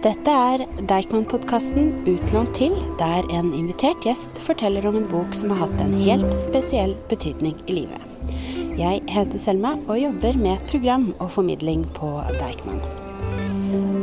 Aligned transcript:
Dette 0.00 0.32
er 0.32 0.62
Deichman-podkasten 0.88 1.90
Utlånt 2.08 2.54
til, 2.56 2.72
der 2.96 3.26
en 3.36 3.50
invitert 3.52 4.00
gjest 4.00 4.38
forteller 4.40 4.86
om 4.88 4.94
en 4.96 5.08
bok 5.10 5.34
som 5.36 5.50
har 5.52 5.66
hatt 5.66 5.80
en 5.84 5.92
helt 6.00 6.30
spesiell 6.40 6.94
betydning 7.10 7.58
i 7.68 7.74
livet. 7.82 8.30
Jeg 8.78 9.02
heter 9.12 9.42
Selma 9.42 9.74
og 9.82 9.98
jobber 10.00 10.38
med 10.40 10.62
program 10.70 11.10
og 11.18 11.28
formidling 11.34 11.82
på 11.98 12.08
Deichman. 12.38 12.80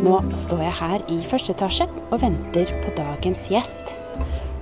Nå 0.05 0.19
står 0.37 0.61
jeg 0.67 0.75
her 0.77 1.05
i 1.15 1.17
første 1.25 1.55
etasje 1.55 1.87
og 2.11 2.21
venter 2.21 2.69
på 2.83 2.93
dagens 2.99 3.47
gjest. 3.49 3.95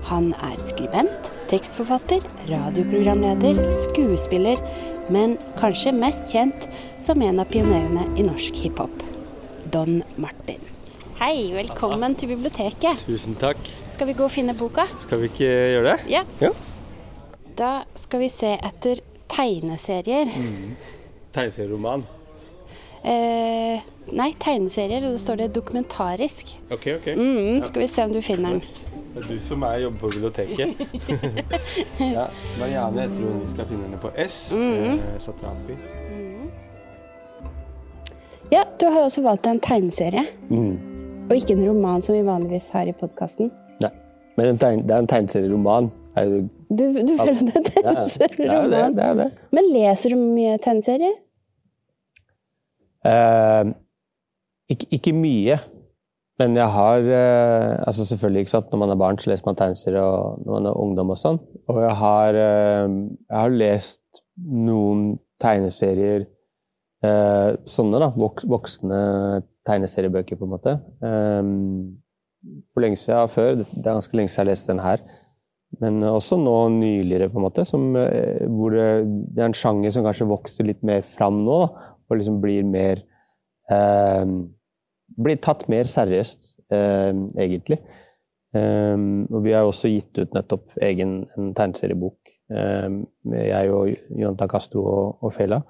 Han 0.08 0.30
er 0.40 0.56
skribent, 0.64 1.34
tekstforfatter, 1.52 2.24
radioprogramleder, 2.48 3.60
skuespiller, 3.82 4.64
men 5.12 5.36
kanskje 5.60 5.92
mest 6.00 6.32
kjent 6.32 6.70
som 6.96 7.20
en 7.28 7.44
av 7.44 7.52
pionerene 7.52 8.08
i 8.16 8.24
norsk 8.24 8.64
hiphop. 8.64 9.04
Don 9.76 10.00
Martin. 10.16 10.75
Hei, 11.20 11.52
velkommen 11.56 12.16
til 12.20 12.28
biblioteket. 12.34 13.04
Tusen 13.08 13.36
takk. 13.40 13.60
Skal 13.96 14.10
vi 14.10 14.16
gå 14.18 14.26
og 14.28 14.32
finne 14.34 14.56
boka? 14.58 14.84
Skal 15.00 15.22
vi 15.22 15.30
ikke 15.32 15.48
gjøre 15.48 15.94
det? 15.94 15.98
Ja. 16.12 16.24
Ja. 16.44 16.50
Da 17.56 17.70
skal 17.96 18.20
vi 18.26 18.30
se 18.32 18.52
etter 18.58 19.00
tegneserier. 19.32 20.32
Tegneserieroman. 21.36 22.04
Eh, 23.06 23.84
nei, 24.18 24.32
tegneserier, 24.42 25.06
og 25.08 25.14
det 25.16 25.22
står 25.24 25.40
det 25.44 25.50
dokumentarisk. 25.56 26.56
Ok, 26.74 26.88
ok. 26.98 27.08
Mm, 27.16 27.62
skal 27.70 27.86
vi 27.86 27.88
se 27.92 28.04
om 28.08 28.16
du 28.16 28.20
finner 28.26 28.58
den. 28.58 28.82
Det 29.16 29.24
er 29.24 29.30
du 29.30 29.40
som 29.40 29.64
er 29.64 29.78
jobber 29.86 30.02
på 30.02 30.10
biblioteket. 30.18 30.82
ja, 32.18 32.26
Marianne 32.60 33.06
heter 33.06 33.22
hun. 33.24 33.38
Vi 33.46 33.54
skal 33.54 33.70
finne 33.70 33.86
henne 33.88 34.02
på 34.04 34.12
S. 34.26 34.36
Mm. 34.52 34.98
Eh, 34.98 35.16
Satrapi. 35.24 35.78
Ja, 38.52 38.66
du 38.82 38.86
har 38.92 39.06
også 39.08 39.24
valgt 39.26 39.48
en 39.50 39.64
tegneserie, 39.64 40.26
Mm. 40.50 40.76
Og 41.26 41.36
ikke 41.36 41.56
en 41.56 41.66
roman 41.68 42.04
som 42.06 42.16
vi 42.16 42.24
vanligvis 42.26 42.70
har 42.76 42.90
i 42.90 42.94
podkasten. 42.98 43.52
Nei. 43.84 43.92
Men 44.38 44.52
en 44.52 44.60
tegn, 44.62 44.82
det 44.88 44.94
er 44.96 45.04
en 45.04 45.10
tegneserieroman. 45.10 45.92
Er 46.16 46.26
Du, 46.70 46.84
du 47.08 47.14
føler 47.20 47.40
at 47.40 47.70
det 47.70 47.78
er 47.82 47.86
Ja, 47.86 47.94
er 47.94 47.96
tegneserieroman? 47.96 48.98
det, 48.98 49.06
er 49.06 49.16
det. 49.22 49.30
Men 49.56 49.72
leser 49.74 50.14
du 50.16 50.20
mye 50.22 50.58
tegneserier? 50.64 51.16
Eh, 53.06 53.64
ikke, 54.74 54.88
ikke 55.00 55.14
mye. 55.16 55.58
Men 56.40 56.56
jeg 56.58 56.68
har 56.68 57.00
eh, 57.00 57.74
altså 57.88 58.06
Selvfølgelig, 58.06 58.40
ikke 58.44 58.52
sant, 58.58 58.72
når 58.72 58.82
man 58.82 58.90
er 58.92 59.00
barn, 59.00 59.20
så 59.20 59.30
leser 59.32 59.46
man 59.48 59.56
tegneserier 59.60 60.02
og 60.04 60.42
når 60.46 60.58
man 60.58 60.66
er 60.72 60.80
ungdom 60.84 61.14
og 61.16 61.20
sånn. 61.22 61.40
Og 61.72 61.82
jeg 61.86 61.96
har, 62.02 62.40
eh, 62.46 62.96
jeg 63.30 63.38
har 63.40 63.56
lest 63.62 64.24
noen 64.38 65.14
tegneserier 65.42 66.26
eh, 67.06 67.52
Sånne, 67.70 68.02
da. 68.02 68.10
Vok, 68.16 68.44
voksne 68.50 69.00
tegneseriebøker, 69.68 70.40
på 70.40 70.48
en 70.48 70.56
måte. 70.56 70.78
Eh, 71.06 71.54
for 72.74 72.86
lenge 72.86 73.00
siden 73.02 73.32
før. 73.32 73.62
Det 73.62 73.84
er 73.84 73.94
ganske 73.94 74.18
lenge 74.18 74.32
siden 74.32 74.42
jeg 74.42 74.46
har 74.46 74.52
lest 74.52 74.72
den 74.72 74.84
her. 74.84 75.06
Men 75.82 76.04
også 76.08 76.38
nå 76.40 76.56
nyligere, 76.78 77.30
på 77.32 77.40
en 77.40 77.48
måte. 77.48 77.66
Som, 77.68 77.96
eh, 78.00 78.46
hvor 78.48 78.76
det, 78.76 78.88
det 79.36 79.44
er 79.44 79.50
en 79.50 79.58
sjanger 79.58 79.94
som 79.94 80.06
kanskje 80.06 80.30
vokser 80.30 80.68
litt 80.68 80.84
mer 80.86 81.02
fram 81.06 81.44
nå. 81.46 81.60
Da, 81.66 81.92
og 82.10 82.20
liksom 82.20 82.42
blir 82.44 82.68
mer 82.68 83.04
eh, 83.72 84.26
Blir 85.16 85.38
tatt 85.40 85.68
mer 85.72 85.86
seriøst, 85.88 86.48
eh, 86.74 87.14
egentlig. 87.40 87.78
Eh, 88.58 88.96
og 89.30 89.44
vi 89.46 89.54
har 89.54 89.64
jo 89.64 89.72
også 89.72 89.92
gitt 89.94 90.18
ut 90.18 90.34
nettopp 90.36 90.74
egen 90.84 91.22
en 91.38 91.54
tegneseriebok, 91.56 92.34
jeg 92.46 93.72
og 93.74 94.20
Jonta 94.22 94.46
Castro 94.50 94.84
og, 94.86 95.24
og 95.26 95.32
Fela. 95.34 95.62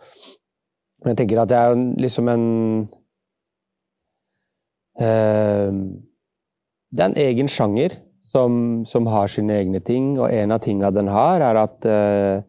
Jeg 1.05 1.17
tenker 1.19 1.41
at 1.41 1.51
det 1.51 1.59
er 1.59 1.75
liksom 2.01 2.29
en 2.31 2.45
eh, 5.01 5.69
Det 6.89 7.03
er 7.03 7.09
en 7.09 7.19
egen 7.25 7.51
sjanger 7.51 7.97
som, 8.25 8.85
som 8.87 9.05
har 9.11 9.27
sine 9.29 9.59
egne 9.59 9.81
ting, 9.85 10.15
og 10.17 10.31
en 10.33 10.55
av 10.55 10.63
tinga 10.63 10.89
den 10.95 11.11
har, 11.13 11.43
er 11.45 11.59
at 11.61 11.85
eh, 11.85 12.45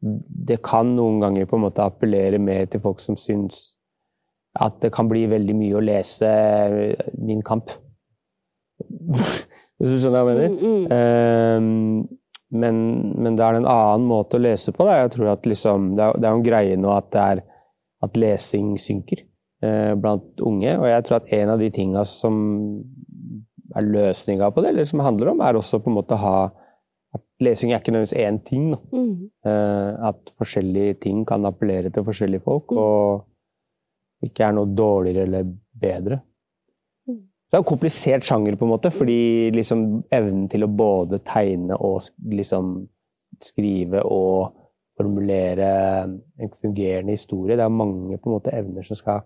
det 0.00 0.60
kan 0.64 0.94
noen 0.96 1.18
ganger 1.20 1.48
på 1.50 1.58
en 1.58 1.66
måte 1.66 1.84
appellere 1.84 2.38
mer 2.40 2.68
til 2.70 2.80
folk 2.80 3.02
som 3.02 3.18
syns 3.18 3.74
at 4.58 4.78
det 4.82 4.90
kan 4.94 5.08
bli 5.10 5.26
veldig 5.30 5.54
mye 5.58 5.76
å 5.78 5.84
lese 5.84 6.30
Min 7.18 7.42
kamp. 7.46 7.70
Hvis 8.78 9.92
du 9.92 9.98
skjønner 10.00 10.24
hva 10.24 10.32
jeg 10.34 10.38
mener? 10.38 10.54
Mm, 10.54 10.64
mm. 10.64 10.86
Ehm, 10.94 12.58
men, 12.62 12.80
men 13.20 13.36
det 13.38 13.44
er 13.44 13.58
en 13.58 13.68
annen 13.68 14.06
måte 14.08 14.38
å 14.38 14.42
lese 14.42 14.72
på. 14.74 14.86
Da. 14.86 15.02
Jeg 15.02 15.12
tror 15.14 15.34
at 15.34 15.46
liksom, 15.46 15.92
det, 15.98 16.06
er, 16.06 16.18
det 16.18 16.26
er 16.26 16.34
jo 16.34 16.40
en 16.40 16.46
greie 16.46 16.80
nå 16.80 16.94
at, 16.94 17.10
det 17.14 17.24
er, 17.24 17.42
at 18.04 18.16
lesing 18.20 18.76
synker 18.78 19.24
eh, 19.64 19.94
blant 19.98 20.40
unge. 20.44 20.76
Og 20.78 20.86
jeg 20.90 21.04
tror 21.06 21.20
at 21.20 21.32
en 21.38 21.54
av 21.54 21.62
de 21.62 21.70
tinga 21.74 22.04
som 22.06 22.38
er 23.76 23.84
løsninga 23.84 24.50
på 24.54 24.64
det, 24.64 24.72
eller 24.72 24.88
som 24.88 25.04
handler 25.04 25.32
om, 25.34 25.42
er 25.44 25.58
også 25.58 25.80
på 25.82 25.90
en 25.90 25.98
måte 25.98 26.16
å 26.16 26.22
ha 26.22 26.38
at 27.16 27.24
lesing 27.42 27.72
er 27.72 27.80
ikke 27.80 27.94
nødvendigvis 27.94 28.20
én 28.20 28.38
ting. 28.44 28.70
Mm. 28.92 29.28
Eh, 29.48 30.08
at 30.10 30.32
forskjellige 30.38 31.00
ting 31.04 31.24
kan 31.28 31.46
appellere 31.48 31.92
til 31.92 32.04
forskjellige 32.06 32.44
folk, 32.44 32.70
Mm. 32.72 32.78
og 32.78 34.26
ikke 34.28 34.44
er 34.48 34.52
noe 34.52 34.74
dårligere 34.74 35.26
eller 35.26 35.44
bedre. 35.80 36.20
Mm. 37.08 37.22
Det 37.48 37.54
er 37.54 37.58
en 37.58 37.72
komplisert 37.72 38.22
sjanger, 38.26 38.56
på 38.56 38.66
en 38.66 38.72
måte, 38.74 38.90
fordi 38.90 39.50
liksom 39.54 40.04
evnen 40.12 40.48
til 40.50 40.64
å 40.64 40.76
både 40.76 41.18
tegne 41.24 41.76
og 41.80 42.02
liksom 42.24 42.88
skrive 43.40 44.02
og 44.04 44.52
formulere 44.98 45.68
en 46.04 46.50
fungerende 46.54 47.14
historie 47.14 47.56
Det 47.56 47.64
er 47.64 47.72
mange 47.72 48.18
på 48.18 48.30
en 48.30 48.36
måte 48.36 48.54
evner 48.54 48.86
som 48.86 48.98
skal 48.98 49.22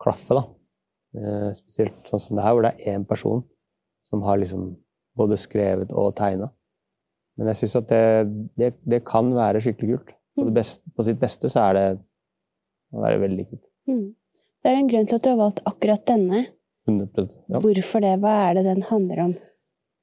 klaffe. 0.00 0.34
da. 0.34 0.44
Eh, 1.20 1.50
spesielt 1.58 2.06
sånn 2.08 2.22
som 2.22 2.38
det 2.38 2.46
her, 2.46 2.54
hvor 2.54 2.64
det 2.66 2.72
er 2.78 2.94
én 2.96 3.06
person 3.06 3.42
som 4.06 4.22
har 4.26 4.40
liksom 4.40 4.72
både 5.18 5.38
skrevet 5.38 5.92
og 5.92 6.14
tegna. 6.18 6.50
Men 7.38 7.50
jeg 7.50 7.62
syns 7.62 7.76
at 7.80 7.90
det, 7.90 8.04
det, 8.58 8.70
det 8.84 9.02
kan 9.08 9.30
være 9.34 9.62
skikkelig 9.64 9.98
kult. 9.98 10.14
På, 10.38 10.46
det 10.46 10.54
beste, 10.56 10.92
på 10.96 11.04
sitt 11.04 11.20
beste 11.20 11.50
så 11.52 11.66
er 11.68 11.76
det, 11.76 11.84
det 12.94 13.10
er 13.10 13.22
veldig 13.22 13.46
kult. 13.50 13.66
Mm. 13.90 14.08
Så 14.60 14.68
er 14.68 14.74
det 14.74 14.80
en 14.80 14.90
grunn 14.90 15.08
til 15.08 15.18
at 15.18 15.24
du 15.24 15.30
har 15.32 15.40
valgt 15.40 15.62
akkurat 15.68 16.04
denne. 16.08 16.44
100%. 16.88 17.36
Ja. 17.50 17.60
Hvorfor 17.60 18.04
det? 18.04 18.14
Hva 18.22 18.34
er 18.48 18.58
det 18.58 18.66
den 18.68 18.84
handler 18.88 19.24
om? 19.24 19.34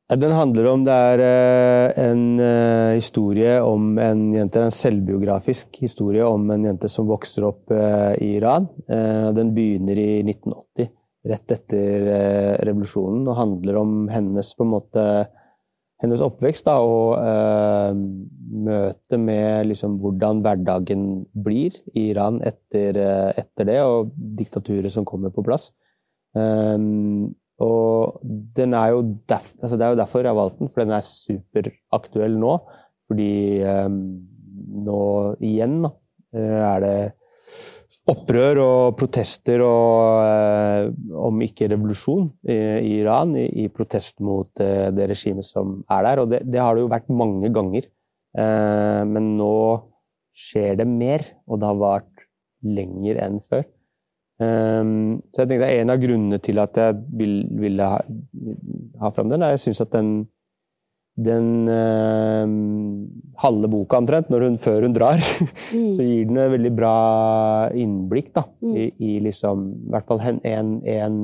Den 0.08 0.32
handler 0.32 0.70
om 0.72 0.84
Det 0.88 0.94
er 0.94 1.22
eh, 1.24 1.98
en 2.00 2.40
eh, 2.40 2.96
historie 2.96 3.58
om 3.60 3.98
en 4.00 4.22
jente, 4.32 4.62
en 4.64 4.72
selvbiografisk 4.72 5.82
historie 5.84 6.24
om 6.24 6.46
en 6.54 6.64
jente 6.70 6.88
som 6.88 7.10
vokser 7.10 7.44
opp 7.44 7.74
eh, 7.76 8.14
i 8.24 8.30
Iran. 8.38 8.70
Den 8.88 9.52
begynner 9.56 10.00
i 10.00 10.22
1980, 10.24 10.88
rett 11.28 11.54
etter 11.58 12.08
revolusjonen, 12.64 13.26
og 13.28 13.36
handler 13.36 13.82
om 13.82 13.98
hennes 14.08 14.54
måte 14.64 15.04
hennes 16.00 16.22
oppvekst 16.24 16.70
da, 16.70 16.78
og 16.80 17.18
eh, 17.20 18.00
møte 18.70 19.20
med 19.20 19.68
liksom, 19.74 19.98
hvordan 20.00 20.40
hverdagen 20.46 21.04
blir 21.34 21.76
i 21.92 22.06
Iran 22.14 22.40
etter, 22.48 23.02
etter 23.36 23.68
det, 23.68 23.82
og 23.84 24.16
diktaturet 24.16 24.94
som 24.94 25.10
kommer 25.10 25.36
på 25.36 25.44
plass. 25.44 25.68
Og 27.64 28.20
den 28.58 28.76
er 28.78 28.92
jo 28.94 29.04
derf, 29.30 29.54
altså 29.62 29.78
det 29.78 29.86
er 29.86 29.94
jo 29.94 30.00
derfor 30.02 30.22
jeg 30.22 30.30
har 30.30 30.38
valgt 30.38 30.60
den, 30.60 30.70
for 30.70 30.84
den 30.84 30.94
er 30.94 31.06
superaktuell 31.06 32.36
nå. 32.38 32.58
Fordi 33.08 33.32
eh, 33.64 33.88
nå 34.88 35.02
igjen 35.48 35.80
da, 35.86 35.92
eh, 36.36 36.60
er 36.68 36.84
det 36.84 36.98
opprør 38.08 38.60
og 38.64 38.98
protester 39.00 39.62
og 39.64 40.22
eh, 40.24 40.90
om 41.28 41.42
ikke 41.44 41.70
revolusjon 41.74 42.30
i, 42.48 42.56
i 42.56 42.92
Iran, 43.02 43.34
i, 43.40 43.48
i 43.64 43.68
protest 43.74 44.22
mot 44.24 44.64
eh, 44.64 44.90
det 44.96 45.10
regimet 45.12 45.48
som 45.48 45.80
er 45.92 46.06
der. 46.08 46.24
Og 46.24 46.32
det, 46.32 46.44
det 46.48 46.62
har 46.62 46.76
det 46.76 46.86
jo 46.86 46.92
vært 46.92 47.10
mange 47.12 47.52
ganger. 47.56 47.90
Eh, 48.38 49.02
men 49.08 49.34
nå 49.40 49.56
skjer 50.38 50.78
det 50.84 50.88
mer, 50.90 51.24
og 51.50 51.60
det 51.60 51.72
har 51.72 51.82
vart 51.82 52.28
lenger 52.68 53.20
enn 53.26 53.42
før. 53.44 53.66
Um, 54.40 55.22
så 55.34 55.42
jeg 55.42 55.50
tenkte 55.50 55.66
det 55.66 55.70
er 55.74 55.82
en 55.82 55.90
av 55.90 56.02
grunnene 56.02 56.38
til 56.46 56.60
at 56.62 56.78
jeg 56.78 56.98
vil, 57.18 57.40
ville 57.58 57.86
ha, 57.90 58.02
ha 59.02 59.10
fram 59.16 59.32
den. 59.32 59.42
er 59.42 59.56
Jeg 59.56 59.64
syns 59.66 59.82
at 59.82 59.92
den, 59.96 60.12
den 61.18 61.48
uh, 61.66 62.46
halve 63.42 63.70
boka 63.74 63.98
omtrent, 63.98 64.30
når 64.30 64.46
hun, 64.46 64.58
før 64.62 64.86
hun 64.86 64.94
drar, 64.94 65.18
Mm. 65.74 65.90
så 65.98 66.06
gir 66.06 66.26
den 66.30 66.38
et 66.40 66.52
veldig 66.54 66.72
bra 66.78 66.94
innblikk 67.76 68.30
da, 68.38 68.46
Mm. 68.62 68.76
i, 68.78 68.86
i 69.04 69.20
liksom, 69.26 69.66
i 69.88 69.90
hvert 69.96 70.06
fall 70.08 70.22
en, 70.22 70.38
en, 70.48 70.70
en, 70.88 71.18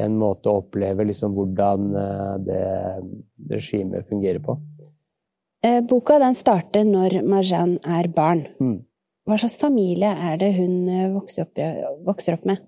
en 0.00 0.16
måte 0.18 0.48
å 0.48 0.60
oppleve 0.62 1.04
liksom, 1.10 1.34
hvordan 1.36 1.90
uh, 1.96 2.36
det 2.46 2.62
regimet 3.50 4.06
fungerer 4.08 4.38
på. 4.44 4.54
Eh, 5.66 5.82
boka 5.84 6.16
den 6.22 6.34
starter 6.38 6.86
når 6.88 7.18
Marjan 7.28 7.74
er 7.84 8.08
barn. 8.08 8.46
Mm. 8.62 8.78
Hva 9.30 9.36
slags 9.38 9.54
familie 9.60 10.10
er 10.10 10.40
det 10.40 10.48
hun 10.56 10.88
eh, 10.90 11.06
vokser 11.14 11.44
opp, 11.46 11.60
vokser 12.08 12.34
opp 12.34 12.48
med? 12.50 12.64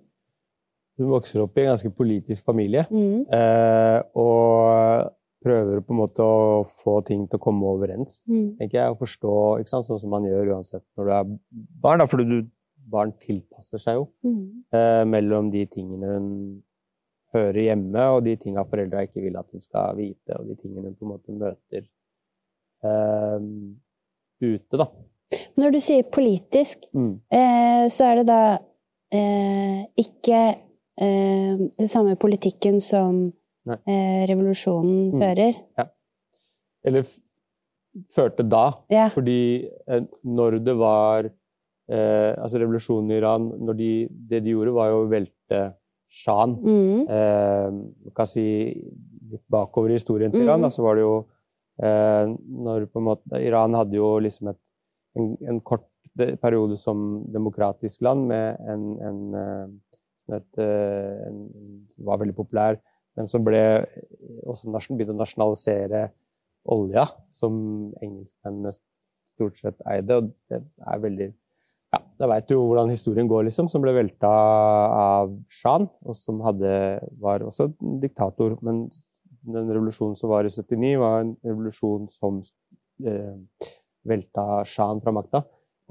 Hun 1.01 1.09
vokser 1.11 1.43
opp 1.43 1.57
i 1.59 1.65
en 1.65 1.73
ganske 1.73 1.91
politisk 1.97 2.45
familie. 2.47 2.85
Mm. 2.93 3.25
Eh, 3.35 3.99
og 4.23 5.11
prøver 5.43 5.81
på 5.83 5.91
en 5.95 5.99
måte 5.99 6.23
å 6.23 6.63
få 6.71 7.01
ting 7.09 7.25
til 7.27 7.41
å 7.41 7.43
komme 7.43 7.67
overens. 7.67 8.21
Mm. 8.31 8.53
tenker 8.61 8.79
jeg, 8.79 8.95
Å 8.95 8.99
forstå, 9.01 9.33
ikke 9.59 9.73
sant? 9.73 9.89
sånn 9.89 9.99
som 10.05 10.13
man 10.15 10.29
gjør 10.29 10.53
uansett 10.55 10.85
når 10.95 11.09
du 11.09 11.15
er 11.17 11.33
barn. 11.83 11.99
Da, 12.05 12.07
fordi 12.07 12.29
du, 12.31 12.37
barn 12.93 13.15
tilpasser 13.19 13.81
seg 13.83 13.99
jo 13.99 14.05
Mm. 14.23 14.45
eh, 14.77 15.05
mellom 15.09 15.51
de 15.51 15.65
tingene 15.67 16.13
hun 16.15 16.29
hører 17.35 17.63
hjemme, 17.73 18.03
og 18.15 18.23
de 18.27 18.37
tinga 18.37 18.63
foreldra 18.69 19.03
ikke 19.09 19.23
vil 19.25 19.37
at 19.41 19.49
hun 19.51 19.63
skal 19.65 19.97
vite, 19.97 20.37
og 20.39 20.47
de 20.47 20.55
tingene 20.61 20.91
hun 20.93 20.95
på 21.01 21.07
en 21.09 21.13
måte 21.17 21.33
møter 21.43 21.87
eh, 22.85 23.41
ute, 24.43 24.77
da. 24.77 24.87
Når 25.59 25.73
du 25.73 25.81
sier 25.81 26.03
politisk, 26.03 26.79
Mm. 26.95 27.21
eh, 27.31 27.89
så 27.89 28.05
er 28.11 28.15
det 28.23 28.27
da 28.27 28.59
eh, 29.13 29.85
ikke 29.99 30.41
eh, 31.01 31.57
det 31.79 31.89
samme 31.91 32.17
politikken 32.17 32.81
som 32.81 33.33
eh, 33.87 34.27
revolusjonen 34.29 35.13
Mm. 35.13 35.21
fører. 35.21 35.55
Eller 36.85 37.01
f 37.05 37.13
førte 38.17 38.43
da, 38.49 38.73
Ja. 38.91 39.09
fordi 39.13 39.69
eh, 39.89 40.01
når 40.25 40.59
det 40.65 40.75
var 40.77 41.25
eh, 41.91 42.33
Altså 42.41 42.59
revolusjonen 42.63 43.11
i 43.11 43.19
Iran, 43.19 43.47
når 43.61 43.77
de, 43.77 44.09
det 44.09 44.45
de 44.45 44.51
gjorde, 44.55 44.73
var 44.73 44.89
jo 44.91 45.05
å 45.05 45.11
velte 45.11 45.75
sjahen. 46.09 46.55
Mm. 46.63 48.13
kan 48.15 48.27
si 48.27 48.45
litt 49.31 49.45
bakover 49.51 49.91
i 49.91 49.97
historien 49.99 50.31
til. 50.33 50.43
Iran, 50.45 50.61
da, 50.63 50.69
så 50.69 50.83
var 50.85 50.95
det 50.97 51.03
jo 51.05 51.27
eh, 51.83 52.27
når 52.49 52.87
på 52.93 53.01
en 53.01 53.05
måte 53.11 53.41
Iran 53.45 53.75
hadde 53.75 53.97
jo 53.97 54.19
liksom 54.21 54.49
et, 54.53 54.59
en, 55.19 55.35
en 55.49 55.61
kort 55.61 55.89
periode 56.17 56.77
som 56.77 57.23
demokratisk 57.33 58.03
land 58.05 58.27
med 58.29 58.61
en, 58.69 58.87
en, 59.09 59.21
eh, 59.41 60.37
et, 60.37 60.59
eh, 60.61 61.29
en 61.29 61.45
var 62.05 62.21
veldig 62.21 62.37
populær, 62.37 62.79
men 63.17 63.29
så 63.29 63.41
ble 63.45 63.63
også 64.49 64.73
nasjon, 64.73 64.97
begynte 64.97 65.17
å 65.17 65.21
nasjonalisere 65.21 66.07
olja, 66.73 67.07
som 67.35 67.55
engelskmennene 68.01 68.73
stort 68.73 69.61
sett 69.61 69.81
eide, 69.89 70.21
og 70.21 70.33
det 70.51 70.61
er 70.63 71.01
veldig 71.03 71.31
ja, 71.93 71.99
Da 72.17 72.29
veit 72.31 72.47
du 72.49 72.55
jo 72.55 72.63
hvordan 72.71 72.89
historien 72.89 73.29
går, 73.29 73.43
liksom. 73.51 73.67
Som 73.69 73.83
ble 73.85 73.93
velta 73.93 74.29
av 74.33 75.35
Shan, 75.53 75.91
og 76.01 76.17
som 76.17 76.39
hadde, 76.41 76.71
var 77.21 77.45
også 77.45 77.67
en 77.69 77.99
diktator. 78.01 78.55
Men 78.65 78.87
den 79.45 79.69
revolusjonen 79.69 80.17
som 80.17 80.33
var 80.33 80.49
i 80.49 80.53
79, 80.55 80.95
var 81.03 81.19
en 81.21 81.35
revolusjon 81.45 82.07
som 82.09 82.39
eh, 83.05 83.69
velta 84.09 84.63
Shan 84.69 85.01
fra 85.05 85.13
makta. 85.15 85.43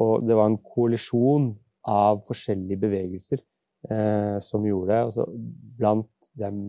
Og 0.01 0.25
det 0.27 0.35
var 0.37 0.49
en 0.49 0.57
koalisjon 0.57 1.51
av 1.87 2.21
forskjellige 2.25 2.79
bevegelser 2.81 3.39
eh, 3.89 4.37
som 4.43 4.65
gjorde 4.65 4.91
det. 4.91 5.01
Altså, 5.07 5.25
blant 5.79 6.29
dem 6.39 6.61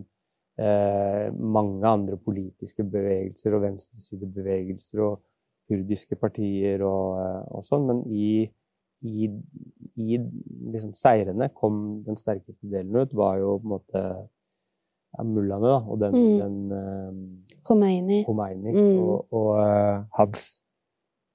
eh, 0.60 1.28
mange 1.32 1.84
andre 1.88 2.16
politiske 2.20 2.84
bevegelser 2.84 3.56
og 3.56 3.64
venstresidebevegelser 3.66 5.04
og 5.06 5.20
kurdiske 5.70 6.16
partier 6.20 6.82
og, 6.84 7.20
eh, 7.22 7.40
og 7.56 7.64
sånn. 7.66 7.86
Men 7.90 8.04
i 8.12 8.50
i, 9.02 9.26
i 9.98 10.14
liksom 10.70 10.92
seirene 10.94 11.48
kom 11.58 12.04
den 12.06 12.14
sterkeste 12.14 12.68
delen 12.70 12.94
ut, 13.02 13.10
var 13.18 13.40
jo 13.40 13.56
på 13.58 13.66
en 13.66 13.72
måte 13.72 14.02
ja, 14.04 15.24
mullaene, 15.26 15.72
da, 15.72 15.78
og 15.90 15.98
den, 15.98 16.12
Mm. 16.14 16.36
den 16.38 16.76
eh, 16.76 17.56
Khomeini. 17.66 18.20
Khomeini 18.28 18.70
Mm. 18.70 19.00
og, 19.02 19.26
og 19.34 19.58
eh, 19.58 20.04
hans 20.20 20.62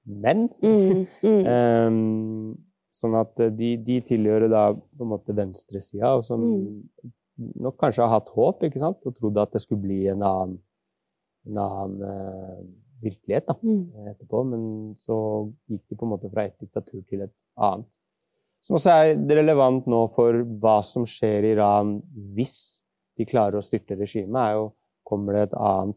menn. 0.08 0.48
Mm. 0.62 1.04
Mm. 1.22 1.44
Um, 1.52 2.56
sånn 2.98 3.14
at 3.14 3.38
eh, 3.44 3.52
de, 3.54 3.76
de 3.86 4.00
tilhører 4.02 4.50
da 4.50 4.64
på 4.74 5.04
en 5.06 5.12
måte 5.12 5.36
venstresida, 5.36 6.16
og 6.18 6.24
som 6.26 6.42
Mm. 6.42 7.12
nok 7.62 7.76
kanskje 7.78 8.02
har 8.02 8.16
hatt 8.16 8.32
håp, 8.34 8.64
ikke 8.66 8.80
sant, 8.82 8.98
og 9.06 9.14
trodde 9.14 9.42
at 9.44 9.52
det 9.54 9.60
skulle 9.62 9.84
bli 9.84 10.00
en 10.10 10.24
annen, 10.26 10.56
en 11.46 11.60
annen 11.62 12.02
uh, 12.02 12.64
virkelighet 13.04 13.46
da, 13.46 13.54
Mm. 13.62 13.84
etterpå, 14.10 14.40
men 14.50 14.64
så 14.98 15.18
gikk 15.70 15.84
de 15.88 15.96
på 16.00 16.02
en 16.08 16.12
måte 16.16 16.30
fra 16.32 16.48
et 16.48 16.58
diktatur 16.58 17.04
til 17.06 17.22
et 17.28 17.34
annet. 17.56 17.94
Som 18.60 18.74
også 18.74 18.90
er 18.90 19.36
relevant 19.38 19.86
nå 19.86 20.00
for 20.10 20.34
hva 20.58 20.80
som 20.82 21.06
skjer 21.06 21.46
i 21.46 21.52
Iran 21.54 22.00
hvis 22.34 22.82
de 23.16 23.24
klarer 23.24 23.60
å 23.60 23.62
styrte 23.62 23.94
regimet, 23.96 24.34
er 24.34 24.58
jo 24.58 24.72
kommer 25.06 25.32
det 25.38 25.42
et 25.48 25.54
annet, 25.54 25.96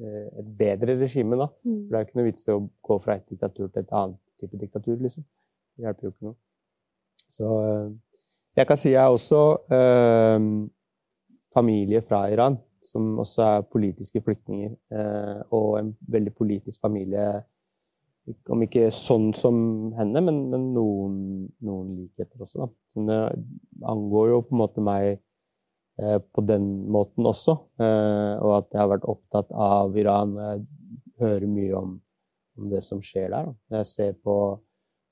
et 0.00 0.52
bedre 0.58 0.96
regime 1.00 1.38
da. 1.38 1.48
Mm. 1.64 1.80
For 1.84 1.92
det 1.92 1.98
er 1.98 2.06
ikke 2.06 2.20
noe 2.20 2.28
vits 2.30 2.46
i 2.46 2.54
å 2.54 2.62
gå 2.88 2.98
fra 3.04 3.18
et 3.18 3.26
diktatur 3.28 3.68
til 3.68 3.82
et 3.82 3.96
annet 4.02 4.20
type 4.40 4.60
diktatur, 4.60 4.96
liksom. 5.00 5.26
Det 5.76 5.86
hjelper 5.86 6.06
jo 6.06 6.12
ikke 6.14 6.30
noe. 6.30 6.38
Så 7.30 7.50
eh, 7.66 7.92
jeg 8.58 8.68
kan 8.68 8.80
si 8.80 8.94
jeg 8.94 9.02
er 9.02 9.14
også 9.14 9.42
eh, 9.76 10.48
familie 11.54 12.02
fra 12.06 12.24
Iran, 12.32 12.58
som 12.84 13.18
også 13.22 13.46
er 13.46 13.68
politiske 13.70 14.22
flyktninger, 14.24 14.74
eh, 14.92 15.40
og 15.54 15.78
en 15.78 15.94
veldig 16.08 16.34
politisk 16.34 16.80
familie. 16.82 17.28
Om 18.50 18.62
ikke 18.66 18.90
sånn 18.94 19.30
som 19.34 19.56
henne, 19.96 20.20
men, 20.22 20.44
men 20.52 20.68
noen, 20.74 21.14
noen 21.66 21.94
likheter 21.96 22.42
også, 22.44 22.66
da. 22.66 22.68
Så 22.92 23.06
det 23.08 23.20
angår 23.90 24.32
jo 24.34 24.42
på 24.46 24.54
en 24.54 24.60
måte 24.60 24.84
meg 24.84 25.06
eh, 25.14 25.20
på 26.32 26.44
den 26.48 26.66
måten 26.92 27.26
også, 27.28 27.56
eh, 27.82 28.34
og 28.40 28.56
at 28.60 28.72
jeg 28.72 28.80
har 28.80 28.90
vært 28.94 29.08
opptatt 29.10 29.50
av 29.52 29.96
Iran. 29.98 30.36
Jeg 30.38 30.64
hører 31.20 31.50
mye 31.50 31.76
om, 31.76 31.94
om 32.58 32.72
det 32.72 32.82
som 32.86 33.02
skjer 33.04 33.30
der. 33.34 33.52
Jeg 33.76 33.88
ser 33.90 34.12
på 34.24 34.36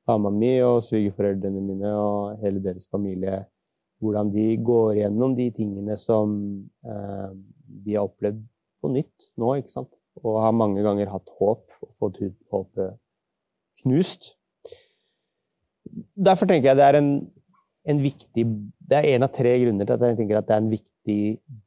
mamma 0.09 0.33
mi 0.33 0.55
og 0.65 0.81
svigerforeldrene 0.87 1.61
mine 1.61 1.93
og 1.93 2.41
hele 2.43 2.63
deres 2.65 2.89
familie, 2.91 3.43
hvordan 4.01 4.31
de 4.33 4.47
går 4.65 5.03
gjennom 5.03 5.35
de 5.37 5.51
tingene 5.55 5.99
som 6.01 6.39
eh, 6.87 7.31
de 7.69 7.97
har 7.97 8.09
opplevd 8.09 8.41
på 8.83 8.93
nytt 8.95 9.31
nå, 9.37 9.59
ikke 9.59 9.75
sant? 9.75 9.93
Og 10.23 10.41
har 10.43 10.57
mange 10.57 10.83
ganger 10.83 11.11
hatt 11.13 11.29
håp 11.39 11.67
og 11.85 11.91
fått 11.99 12.23
håpet 12.51 12.97
knust. 13.83 14.33
Derfor 16.19 16.49
tenker 16.49 16.73
jeg 16.73 16.79
det 16.79 16.87
er 16.87 16.99
en, 16.99 17.13
en 17.89 18.01
viktig 18.03 18.45
Det 18.89 18.99
er 18.99 19.15
en 19.15 19.27
av 19.27 19.33
tre 19.35 19.55
grunner 19.63 19.89
til 19.89 19.97
at 19.97 20.05
jeg 20.05 20.19
tenker 20.21 20.39
at 20.39 20.49
det 20.49 20.55
er 20.57 20.63
en 20.63 20.73
viktig 20.73 21.21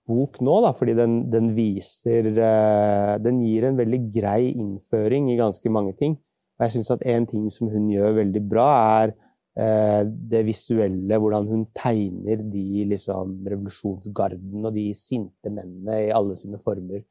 bok 0.09 0.39
nå, 0.43 0.57
da, 0.65 0.71
fordi 0.77 0.95
den, 0.97 1.17
den 1.33 1.49
viser 1.57 2.29
eh, 2.31 3.13
Den 3.23 3.41
gir 3.45 3.67
en 3.67 3.79
veldig 3.79 4.01
grei 4.13 4.51
innføring 4.51 5.31
i 5.31 5.39
ganske 5.39 5.73
mange 5.73 5.95
ting. 5.99 6.17
Og 6.57 6.67
jeg 6.67 6.75
syns 6.75 6.93
at 6.93 7.05
en 7.09 7.27
ting 7.29 7.47
som 7.53 7.71
hun 7.73 7.89
gjør 7.89 8.19
veldig 8.19 8.41
bra, 8.51 8.67
er 9.01 9.13
eh, 9.57 10.03
det 10.05 10.43
visuelle, 10.45 11.17
hvordan 11.23 11.49
hun 11.49 11.63
tegner 11.77 12.43
de 12.51 12.85
liksom 12.91 13.39
revolusjonsgarden 13.49 14.69
og 14.69 14.77
de 14.77 14.91
sinte 14.97 15.49
mennene 15.49 16.03
i 16.05 16.13
alle 16.13 16.37
sine 16.37 16.61
former. 16.61 17.01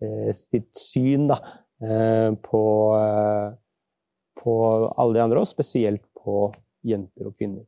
Eh, 0.00 0.32
sitt 0.36 0.72
syn, 0.78 1.28
da, 1.32 1.40
på, 1.84 2.64
på 4.40 4.54
alle 4.88 5.18
de 5.18 5.24
andre, 5.26 5.42
og 5.42 5.50
spesielt 5.50 6.06
på 6.16 6.46
jenter 6.86 7.28
og 7.28 7.36
kvinner. 7.36 7.66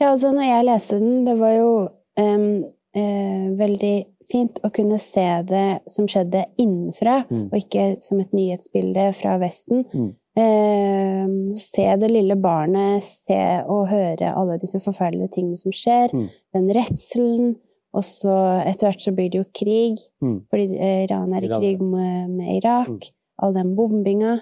Ja, 0.00 0.10
altså 0.14 0.30
når 0.32 0.46
jeg 0.48 0.64
leste 0.68 0.98
den, 1.00 1.24
det 1.26 1.34
var 1.40 1.52
jo 1.58 1.72
um, 2.20 2.64
uh, 2.96 3.46
veldig 3.60 3.94
fint 4.30 4.60
å 4.64 4.70
kunne 4.72 4.96
se 5.02 5.26
det 5.48 5.80
som 5.90 6.06
skjedde 6.08 6.44
innenfra, 6.60 7.24
Mm. 7.30 7.48
og 7.50 7.56
ikke 7.58 7.84
som 8.02 8.20
et 8.22 8.32
nyhetsbilde 8.32 9.08
fra 9.18 9.36
Vesten. 9.42 9.84
Mm. 9.92 10.10
Eh, 10.38 11.52
se 11.58 11.96
det 11.98 12.10
lille 12.12 12.36
barnet, 12.40 13.02
se 13.02 13.40
og 13.66 13.88
høre 13.90 14.30
alle 14.38 14.58
disse 14.62 14.78
forferdelige 14.80 15.32
tingene 15.34 15.58
som 15.58 15.72
skjer. 15.74 16.14
Mm. 16.14 16.28
Den 16.54 16.70
redselen. 16.78 17.56
Og 17.92 18.04
så 18.06 18.62
etter 18.62 18.86
hvert 18.86 19.02
så 19.02 19.10
blir 19.16 19.30
det 19.32 19.40
jo 19.40 19.48
krig, 19.52 19.98
Mm. 20.22 20.44
fordi 20.48 20.78
eh, 20.78 21.04
Iran 21.08 21.34
er 21.34 21.42
i 21.42 21.48
krig 21.50 21.80
med, 21.82 22.30
med 22.30 22.62
Irak. 22.62 22.88
Mm. 22.88 23.00
All 23.42 23.52
den 23.54 23.74
bombinga. 23.76 24.40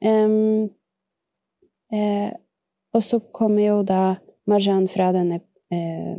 Em, 0.00 0.70
eh, 1.92 2.32
og 2.94 3.04
så 3.04 3.20
kommer 3.34 3.62
jo 3.62 3.82
da 3.86 4.16
Marjan 4.48 4.88
fra 4.88 5.10
denne 5.12 5.40
eh, 5.72 6.16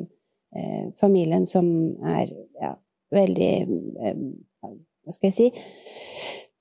eh, 0.55 0.85
familien 1.01 1.47
som 1.49 1.65
er 2.05 2.29
ja, 2.61 2.75
veldig 3.15 3.53
eh, 4.05 4.19
Hva 4.61 5.15
skal 5.15 5.31
jeg 5.31 5.38
si? 5.38 5.47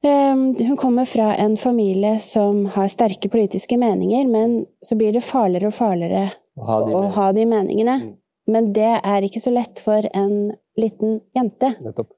Em, 0.06 0.54
hun 0.54 0.76
kommer 0.78 1.04
fra 1.04 1.32
en 1.34 1.56
familie 1.60 2.18
som 2.22 2.62
har 2.72 2.88
sterke 2.88 3.28
politiske 3.28 3.76
meninger, 3.76 4.28
men 4.30 4.62
så 4.80 4.96
blir 4.96 5.12
det 5.12 5.26
farligere 5.26 5.72
og 5.72 5.74
farligere 5.74 6.30
å 6.56 6.68
ha 6.68 6.78
de 6.84 6.94
å 6.94 7.02
ha 7.16 7.26
de 7.34 7.46
meningene. 7.50 7.96
Mm. 8.04 8.14
Men 8.48 8.70
det 8.72 8.92
er 9.02 9.26
ikke 9.26 9.42
så 9.42 9.52
lett 9.52 9.82
for 9.84 10.06
en 10.16 10.54
liten 10.78 11.18
jente. 11.36 11.74
Nettopp. 11.82 12.14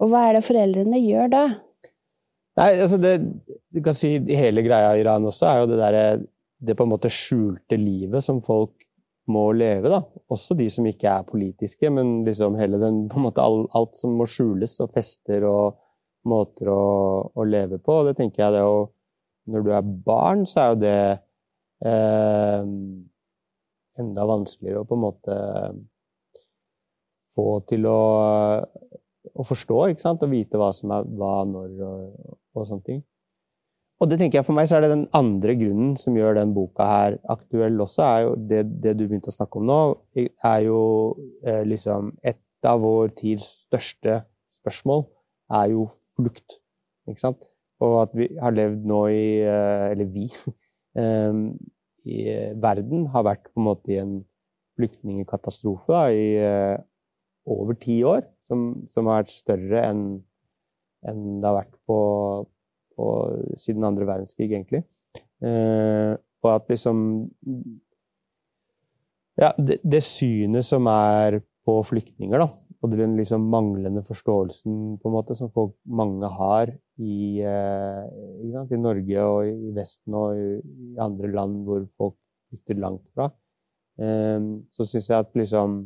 Og 0.00 0.10
hva 0.10 0.28
er 0.28 0.38
det 0.38 0.46
foreldrene 0.46 1.00
gjør 1.02 1.32
da? 1.34 1.42
Nei, 2.54 2.70
altså 2.78 3.00
det 3.02 3.16
Du 3.74 3.80
kan 3.82 3.96
si 3.98 4.14
hele 4.30 4.62
greia 4.62 4.94
i 4.94 5.02
Iran 5.02 5.26
også 5.26 5.48
er 5.50 5.60
jo 5.60 5.68
det 5.72 5.80
derre 5.80 6.04
Det 6.64 6.76
på 6.78 6.86
en 6.86 6.92
måte 6.94 7.12
skjulte 7.12 7.76
livet 7.80 8.24
som 8.24 8.40
folk 8.44 8.72
må 9.30 9.44
leve, 9.56 9.88
da. 9.88 10.02
Også 10.32 10.56
de 10.56 10.66
som 10.72 10.86
ikke 10.88 11.08
er 11.08 11.28
politiske, 11.28 11.90
men 11.92 12.18
liksom 12.26 12.58
hele 12.60 12.80
den 12.80 13.04
på 13.08 13.20
en 13.20 13.26
måte 13.28 13.44
all, 13.44 13.64
Alt 13.76 13.96
som 14.00 14.16
må 14.18 14.26
skjules, 14.28 14.76
og 14.84 14.92
fester 14.92 15.46
og 15.48 15.80
måter 16.28 16.68
å, 16.72 16.84
å 17.32 17.46
leve 17.48 17.80
på. 17.80 18.00
Og 18.00 18.10
det 18.10 18.18
tenker 18.20 18.46
jeg 18.46 18.56
det 18.56 18.64
jo 18.64 18.76
Når 19.44 19.64
du 19.64 19.72
er 19.76 19.88
barn, 20.06 20.46
så 20.48 20.60
er 20.60 20.68
jo 20.70 20.76
det 20.80 21.00
eh, 21.84 22.68
enda 24.00 24.24
vanskeligere 24.24 24.80
å 24.80 24.86
på 24.88 24.96
en 24.96 25.02
måte 25.02 25.34
få 27.34 27.48
til 27.68 27.84
å, 27.90 27.98
å 29.34 29.44
forstå, 29.44 29.80
ikke 29.92 30.04
sant? 30.04 30.24
Og 30.24 30.32
vite 30.32 30.60
hva 30.60 30.70
som 30.72 30.94
er 30.96 31.04
hva, 31.18 31.34
når 31.50 31.74
og, 31.84 32.38
og 32.56 32.68
sånne 32.70 32.88
ting. 32.88 33.02
Og 34.02 34.10
det 34.10 34.18
tenker 34.20 34.40
jeg 34.40 34.46
For 34.46 34.56
meg 34.56 34.68
så 34.68 34.78
er 34.78 34.84
det 34.84 34.94
den 34.94 35.06
andre 35.16 35.54
grunnen 35.58 35.94
som 36.00 36.16
gjør 36.18 36.38
den 36.40 36.54
boka 36.56 36.86
her 36.88 37.18
aktuell 37.30 37.78
også, 37.84 38.02
er 38.04 38.20
jo 38.26 38.34
det, 38.50 38.62
det 38.82 38.96
du 38.98 39.06
begynte 39.06 39.30
å 39.32 39.36
snakke 39.36 39.60
om 39.60 39.68
nå, 39.68 39.80
er 40.18 40.60
jo 40.66 40.80
eh, 41.46 41.62
liksom 41.68 42.12
Et 42.24 42.40
av 42.64 42.80
vår 42.80 43.12
tids 43.18 43.44
største 43.66 44.22
spørsmål 44.56 45.02
er 45.52 45.74
jo 45.74 45.82
flukt. 46.16 46.56
Ikke 47.04 47.20
sant? 47.20 47.42
Og 47.84 47.98
at 48.00 48.14
vi 48.16 48.30
har 48.40 48.54
levd 48.56 48.86
nå 48.88 49.00
i 49.12 49.26
eh, 49.44 49.86
Eller 49.92 50.08
vi 50.08 50.26
eh, 51.00 51.40
i 52.04 52.20
verden 52.60 53.08
har 53.14 53.24
vært 53.24 53.48
på 53.48 53.60
en 53.60 53.68
måte 53.68 53.92
i 53.92 54.00
en 54.00 54.18
flyktningkatastrofe 54.76 55.92
da, 55.92 56.04
i 56.12 56.26
eh, 56.40 56.76
over 57.48 57.76
ti 57.80 58.00
år, 58.04 58.24
som, 58.48 58.84
som 58.92 59.08
har 59.08 59.22
vært 59.22 59.32
større 59.32 59.84
enn 59.88 60.04
enn 61.04 61.40
det 61.40 61.48
har 61.48 61.58
vært 61.58 61.74
på, 61.84 61.96
på 62.96 63.08
siden 63.60 63.86
andre 63.86 64.06
verdenskrig, 64.08 64.50
egentlig. 64.52 64.84
Eh, 65.44 66.14
og 66.44 66.50
at 66.54 66.70
liksom 66.72 66.98
Ja, 69.40 69.50
det, 69.58 69.80
det, 69.82 70.04
synet 70.06 70.62
som 70.66 70.86
er 70.86 71.40
på 71.66 71.80
flyktninger, 71.82 72.38
da, 72.38 72.46
og 72.84 72.92
den 72.92 73.16
liksom 73.18 73.48
manglende 73.50 74.04
forståelsen 74.06 74.98
på 75.02 75.10
en 75.10 75.14
måte 75.16 75.34
som 75.34 75.50
folk, 75.50 75.72
mange 75.84 76.28
har 76.30 76.70
i, 77.02 77.40
eh, 77.42 78.04
i, 78.44 78.78
Norge 78.78 79.24
og 79.24 79.48
i 79.48 79.72
Vesten 79.74 80.14
og 80.14 80.38
i, 80.38 80.60
i 80.62 81.00
andre 81.02 81.32
land 81.32 81.64
hvor 81.66 81.82
folk 81.96 82.14
flykter 82.52 82.78
langt 82.78 83.08
fra, 83.10 83.32
eh, 83.98 84.38
så 84.70 84.86
syns 84.86 85.10
jeg 85.10 85.18
at 85.18 85.34
liksom 85.34 85.82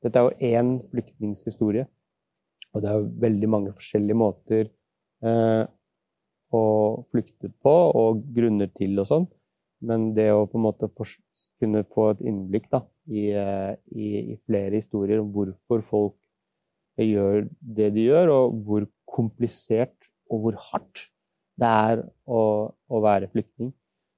Dette 0.00 0.16
er 0.16 0.30
jo 0.30 0.48
én 0.56 0.68
flyktnings 0.88 1.42
historie. 1.44 1.82
Og 2.72 2.80
det 2.80 2.88
er 2.88 3.02
jo 3.02 3.08
veldig 3.20 3.48
mange 3.52 3.72
forskjellige 3.76 4.16
måter 4.16 4.70
eh, 6.52 6.56
å 6.56 7.04
flykte 7.10 7.50
på, 7.62 7.74
og 7.96 8.24
grunner 8.34 8.70
til 8.76 8.98
og 9.00 9.08
sånn. 9.08 9.28
Men 9.80 10.10
det 10.16 10.28
å 10.34 10.44
på 10.44 10.58
en 10.58 10.66
måte 10.66 10.90
kunne 10.92 11.84
få 11.88 12.10
et 12.12 12.24
innblikk 12.28 12.68
da, 12.72 12.82
i, 13.08 13.30
i, 13.32 14.08
i, 14.34 14.36
flere 14.44 14.76
historier 14.76 15.22
om 15.22 15.30
hvorfor 15.32 15.80
folk 15.80 16.16
gjør 17.00 17.46
det 17.60 17.88
de 17.94 18.10
gjør, 18.10 18.32
og 18.34 18.58
hvor 18.66 18.88
komplisert 19.08 20.10
og 20.30 20.44
hvor 20.44 20.58
hardt 20.68 21.06
det 21.60 21.70
er 21.70 22.02
å, 22.28 22.42
å 22.68 23.00
være 23.00 23.30
flyktning. 23.32 23.72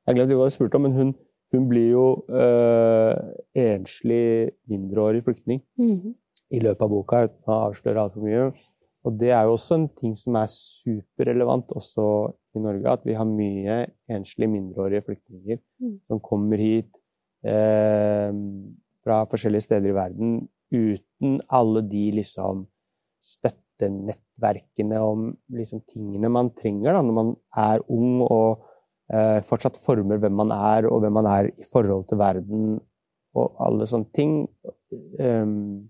Jeg 0.08 0.18
glemte 0.18 0.34
hva 0.34 0.48
jeg 0.48 0.56
spurte 0.56 0.80
om, 0.80 0.88
men 0.88 0.98
hun, 0.98 1.14
hun 1.54 1.68
blir 1.70 1.92
jo 1.92 2.06
øh, 2.26 3.14
enslig 3.54 4.50
mindreårig 4.66 5.22
flyktning. 5.22 5.62
Mm 5.78 5.94
-hmm 5.94 6.18
i 6.52 6.60
løpet 6.60 6.84
av 6.84 6.92
boka, 6.92 7.24
uten 7.28 7.48
å 7.48 7.58
avsløre 7.68 8.04
altfor 8.04 8.26
mye. 8.26 8.50
Og 9.02 9.16
det 9.18 9.32
er 9.34 9.46
jo 9.46 9.56
også 9.56 9.78
en 9.78 9.88
ting 9.98 10.14
som 10.18 10.36
er 10.38 10.50
superrelevant 10.50 11.72
også 11.74 12.04
i 12.54 12.62
Norge, 12.62 12.92
at 12.92 13.06
vi 13.06 13.16
har 13.18 13.26
mye 13.26 13.78
enslige 14.12 14.50
mindreårige 14.52 15.06
flyktninger 15.08 15.58
mm. 15.58 15.96
som 16.06 16.20
kommer 16.22 16.60
hit 16.62 17.00
eh, 17.46 18.30
fra 19.02 19.22
forskjellige 19.30 19.66
steder 19.66 19.90
i 19.90 19.96
verden 19.96 20.36
uten 20.72 21.40
alle 21.52 21.82
de 21.84 22.04
liksom 22.16 22.66
støttenettverkene 23.22 25.00
om 25.02 25.32
liksom 25.52 25.82
tingene 25.88 26.30
man 26.32 26.52
trenger 26.58 26.94
da, 26.94 27.02
når 27.02 27.18
man 27.18 27.34
er 27.58 27.84
ung 27.92 28.22
og 28.24 28.62
eh, 29.12 29.40
fortsatt 29.46 29.78
former 29.82 30.22
hvem 30.22 30.38
man 30.44 30.54
er, 30.54 30.88
og 30.88 31.02
hvem 31.02 31.18
man 31.20 31.28
er 31.30 31.50
i 31.50 31.66
forhold 31.68 32.06
til 32.10 32.22
verden, 32.22 32.80
og 33.38 33.62
alle 33.64 33.88
sånne 33.88 34.12
ting. 34.12 34.32
Um, 35.18 35.88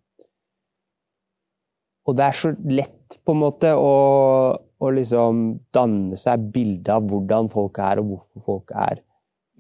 og 2.03 2.19
det 2.19 2.27
er 2.27 2.37
så 2.37 2.53
lett 2.67 3.19
på 3.23 3.35
en 3.35 3.43
måte 3.45 3.73
å, 3.79 3.95
å 4.59 4.93
liksom 4.95 5.43
danne 5.75 6.19
seg 6.19 6.49
bilde 6.55 6.95
av 6.95 7.07
hvordan 7.11 7.51
folk 7.53 7.79
er, 7.83 8.01
og 8.03 8.15
hvorfor 8.15 8.47
folk 8.47 8.73
er, 8.75 9.03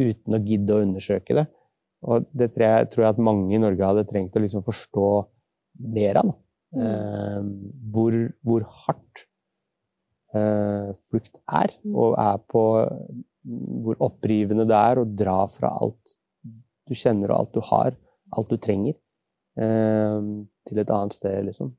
uten 0.00 0.34
å 0.34 0.40
gidde 0.42 0.74
å 0.74 0.82
undersøke 0.82 1.36
det. 1.38 1.46
Og 2.02 2.24
det 2.34 2.50
tror 2.54 2.66
jeg, 2.66 2.88
tror 2.90 3.04
jeg 3.04 3.14
at 3.14 3.22
mange 3.22 3.54
i 3.54 3.60
Norge 3.62 3.86
hadde 3.86 4.08
trengt 4.08 4.34
å 4.34 4.42
liksom 4.42 4.64
forstå 4.66 5.10
mer 5.94 6.18
av. 6.24 6.32
Mm. 6.72 6.80
Eh, 6.82 7.42
hvor, 7.94 8.16
hvor, 8.42 8.64
hardt 8.86 9.26
eh, 10.34 10.90
flukt 11.10 11.38
er, 11.44 11.74
mm. 11.84 11.92
og 11.92 12.16
er 12.16 12.40
på 12.48 12.64
Hvor 13.82 13.98
opprivende 14.06 14.62
det 14.70 14.78
er 14.78 15.00
å 15.00 15.04
dra 15.04 15.40
fra 15.50 15.72
alt 15.82 16.12
du 16.86 16.94
kjenner 16.94 17.32
og 17.32 17.40
alt 17.40 17.56
du 17.56 17.60
har, 17.66 17.96
alt 18.38 18.50
du 18.50 18.56
trenger, 18.62 18.94
eh, 19.58 20.18
til 20.68 20.78
et 20.78 20.92
annet 20.94 21.16
sted, 21.16 21.40
liksom 21.48 21.72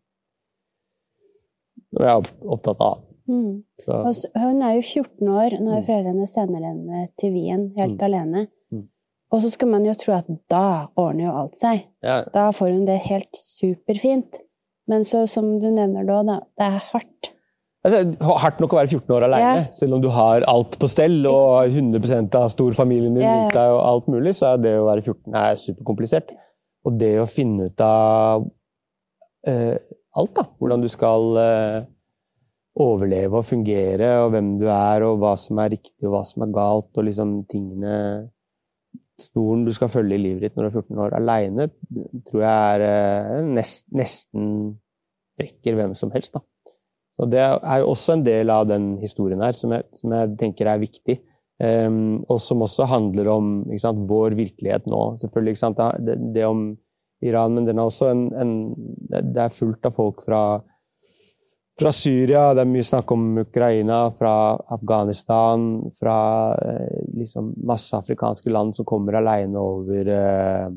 noe 1.94 2.08
jeg 2.08 2.22
er 2.22 2.54
opptatt 2.56 2.84
av. 2.84 3.02
Mm. 3.24 3.64
hun 3.88 4.58
er 4.68 4.74
jo 4.76 4.82
14 4.84 5.30
år 5.32 5.54
når 5.62 5.78
mm. 5.78 5.84
foreldrene 5.86 6.26
sender 6.28 6.66
henne 6.68 7.06
til 7.20 7.32
Wien 7.36 7.70
helt 7.78 7.96
mm. 7.96 8.06
alene. 8.10 8.48
Mm. 8.74 8.88
Og 9.32 9.44
så 9.46 9.52
skal 9.54 9.72
man 9.72 9.86
jo 9.88 9.94
tro 10.00 10.16
at 10.18 10.32
da 10.52 10.90
ordner 11.00 11.30
jo 11.30 11.36
alt 11.44 11.60
seg. 11.60 11.86
Ja. 12.04 12.22
Da 12.34 12.50
får 12.56 12.74
hun 12.76 12.90
det 12.90 13.00
helt 13.08 13.32
superfint. 13.40 14.44
Men 14.92 15.06
så, 15.08 15.24
som 15.32 15.56
du 15.64 15.70
nevner 15.72 16.04
da, 16.04 16.20
da 16.28 16.42
det 16.60 16.68
er 16.68 16.84
hardt. 16.92 17.30
Altså, 17.84 18.02
hardt 18.40 18.62
nok 18.64 18.76
å 18.76 18.80
være 18.80 18.92
14 18.96 19.12
år 19.12 19.26
alene, 19.28 19.56
ja. 19.60 19.64
selv 19.76 19.98
om 19.98 20.04
du 20.04 20.10
har 20.16 20.46
alt 20.48 20.78
på 20.80 20.88
stell 20.92 21.18
og 21.28 21.68
100% 21.68 22.38
av 22.40 22.48
storfamilien 22.52 23.12
din 23.12 23.26
rundt 23.28 23.58
deg 23.58 23.72
og 23.76 23.82
alt 23.84 24.08
mulig, 24.12 24.36
så 24.40 24.54
er 24.54 24.62
det 24.64 24.78
å 24.80 24.86
være 24.88 25.04
14 25.04 25.40
er 25.42 25.60
superkomplisert. 25.60 26.32
Og 26.88 26.96
det 27.00 27.12
å 27.20 27.28
finne 27.28 27.68
ut 27.72 27.84
av 27.84 28.46
uh, 29.48 29.76
alt. 30.20 30.36
da. 30.38 30.46
Hvordan 30.60 30.84
du 30.84 30.90
skal 30.92 31.40
eh, 31.42 31.90
overleve 32.84 33.40
og 33.40 33.48
fungere, 33.48 34.14
og 34.24 34.32
hvem 34.34 34.54
du 34.60 34.68
er, 34.68 35.06
og 35.08 35.20
hva 35.22 35.34
som 35.40 35.62
er 35.62 35.76
riktig 35.76 36.08
og 36.08 36.16
hva 36.16 36.24
som 36.28 36.46
er 36.46 36.56
galt, 36.56 36.92
og 36.96 37.10
liksom 37.10 37.42
tingene 37.52 37.98
Stolen 39.22 39.62
du 39.62 39.70
skal 39.72 39.92
følge 39.94 40.18
i 40.18 40.22
livet 40.24 40.42
ditt 40.42 40.56
når 40.58 40.66
du 40.66 40.70
er 40.72 40.80
14 40.82 41.02
år 41.04 41.14
aleine, 41.16 41.68
tror 42.26 42.42
jeg 42.42 42.80
er 42.80 42.86
eh, 42.88 43.44
nest, 43.46 43.86
nesten 43.94 44.48
brekker 45.38 45.78
hvem 45.78 45.94
som 45.96 46.12
helst. 46.16 46.34
da. 46.34 46.42
Og 47.22 47.30
Det 47.30 47.40
er 47.40 47.84
jo 47.84 47.92
også 47.94 48.18
en 48.18 48.26
del 48.26 48.50
av 48.50 48.66
den 48.68 48.96
historien 49.04 49.42
her 49.46 49.54
som 49.58 49.76
jeg, 49.76 49.86
som 49.96 50.16
jeg 50.18 50.34
tenker 50.42 50.70
er 50.70 50.82
viktig. 50.82 51.20
Um, 51.64 52.24
og 52.28 52.42
som 52.42 52.64
også 52.66 52.88
handler 52.90 53.30
om 53.32 53.52
sant, 53.80 54.02
vår 54.10 54.34
virkelighet 54.36 54.90
nå. 54.90 55.02
Selvfølgelig, 55.22 55.54
det, 56.02 56.16
det, 56.36 56.46
om 56.50 56.64
Iran, 57.24 57.58
men 57.58 57.68
den 57.68 57.80
er 57.80 57.90
også 57.90 58.12
en, 58.12 58.28
en 58.36 58.54
Det 59.10 59.42
er 59.46 59.54
fullt 59.54 59.90
av 59.90 59.96
folk 59.96 60.24
fra, 60.26 60.42
fra 61.80 61.92
Syria, 61.96 62.52
det 62.54 62.64
er 62.64 62.72
mye 62.72 62.86
snakk 62.86 63.12
om 63.16 63.28
Ukraina, 63.44 64.06
fra 64.18 64.56
Afghanistan, 64.76 65.68
fra 66.00 66.18
eh, 66.62 67.04
liksom 67.20 67.54
masse 67.66 67.98
afrikanske 67.98 68.54
land 68.54 68.76
som 68.78 68.88
kommer 68.90 69.20
alene 69.22 69.62
over 69.62 70.12
eh, 70.18 70.74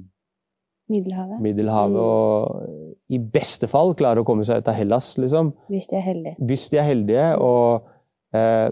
Middelhavet. 0.87 1.41
Middelhavet 1.43 1.97
mm. 1.97 2.03
Og 2.07 3.11
i 3.11 3.19
beste 3.19 3.67
fall 3.71 3.95
klarer 3.99 4.23
å 4.23 4.27
komme 4.27 4.47
seg 4.47 4.63
ut 4.63 4.69
av 4.71 4.77
Hellas, 4.79 5.17
liksom. 5.19 5.51
Hvis 5.73 5.89
de 5.91 5.99
er 5.99 6.05
heldige. 6.07 6.37
Hvis 6.47 6.67
de 6.71 6.79
er 6.79 6.87
heldige. 6.87 7.29
Og 7.43 8.37
eh, 8.37 8.69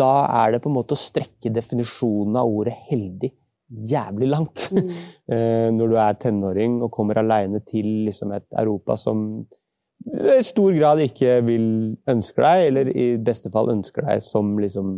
da 0.00 0.12
er 0.42 0.54
det 0.54 0.62
på 0.64 0.70
en 0.70 0.76
måte 0.76 0.96
å 0.96 1.00
strekke 1.00 1.52
definisjonen 1.52 2.36
av 2.40 2.50
ordet 2.50 2.76
'heldig' 2.90 3.32
jævlig 3.70 4.28
langt. 4.34 4.68
Mm. 4.72 4.90
Eh, 5.30 5.68
når 5.70 5.86
du 5.86 5.94
er 5.94 6.16
tenåring 6.18 6.80
og 6.82 6.90
kommer 6.90 7.20
aleine 7.20 7.60
til 7.62 7.86
liksom 8.08 8.32
et 8.34 8.48
Europa 8.58 8.96
som 8.98 9.20
i 10.10 10.40
stor 10.42 10.74
grad 10.74 10.98
ikke 11.04 11.36
vil 11.46 11.66
ønske 12.08 12.42
deg, 12.42 12.66
eller 12.66 12.90
i 12.90 13.06
beste 13.22 13.52
fall 13.54 13.70
ønsker 13.70 14.08
deg 14.08 14.24
som 14.24 14.56
liksom 14.58 14.94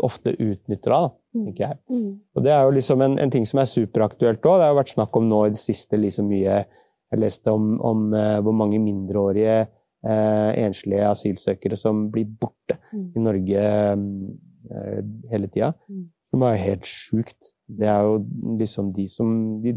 ofte 0.00 0.32
utnytter 0.32 0.92
deg, 0.92 1.14
mm. 1.34 1.44
tenker 1.44 1.64
jeg. 1.66 1.78
Mm. 1.90 2.12
Og 2.34 2.44
det 2.44 2.52
er 2.54 2.62
jo 2.64 2.74
liksom 2.76 3.02
en, 3.04 3.16
en 3.20 3.32
ting 3.32 3.46
som 3.48 3.60
er 3.60 3.70
superaktuelt 3.70 4.40
òg. 4.40 4.58
Det 4.58 4.66
har 4.66 4.72
jo 4.74 4.80
vært 4.80 4.94
snakk 4.94 5.18
om 5.18 5.26
nå 5.28 5.42
i 5.46 5.54
det 5.54 5.60
siste 5.60 6.00
liksom 6.00 6.30
mye 6.32 6.64
Jeg 7.06 7.20
leste 7.22 7.52
om, 7.54 7.76
om 7.86 8.08
uh, 8.10 8.40
hvor 8.42 8.54
mange 8.56 8.80
mindreårige 8.82 9.58
uh, 9.62 10.50
enslige 10.58 11.06
asylsøkere 11.06 11.76
som 11.78 12.08
blir 12.10 12.26
borte 12.26 12.80
mm. 12.90 13.04
i 13.14 13.22
Norge 13.22 13.66
uh, 13.94 15.02
hele 15.30 15.50
tida. 15.52 15.70
Mm. 15.86 16.08
Som 16.32 16.42
er 16.48 16.64
helt 16.64 16.88
sjukt 16.90 17.52
det 17.66 17.88
er 17.90 18.04
jo 18.06 18.20
liksom 18.60 18.92
de 18.94 19.08
som, 19.10 19.30
de, 19.62 19.74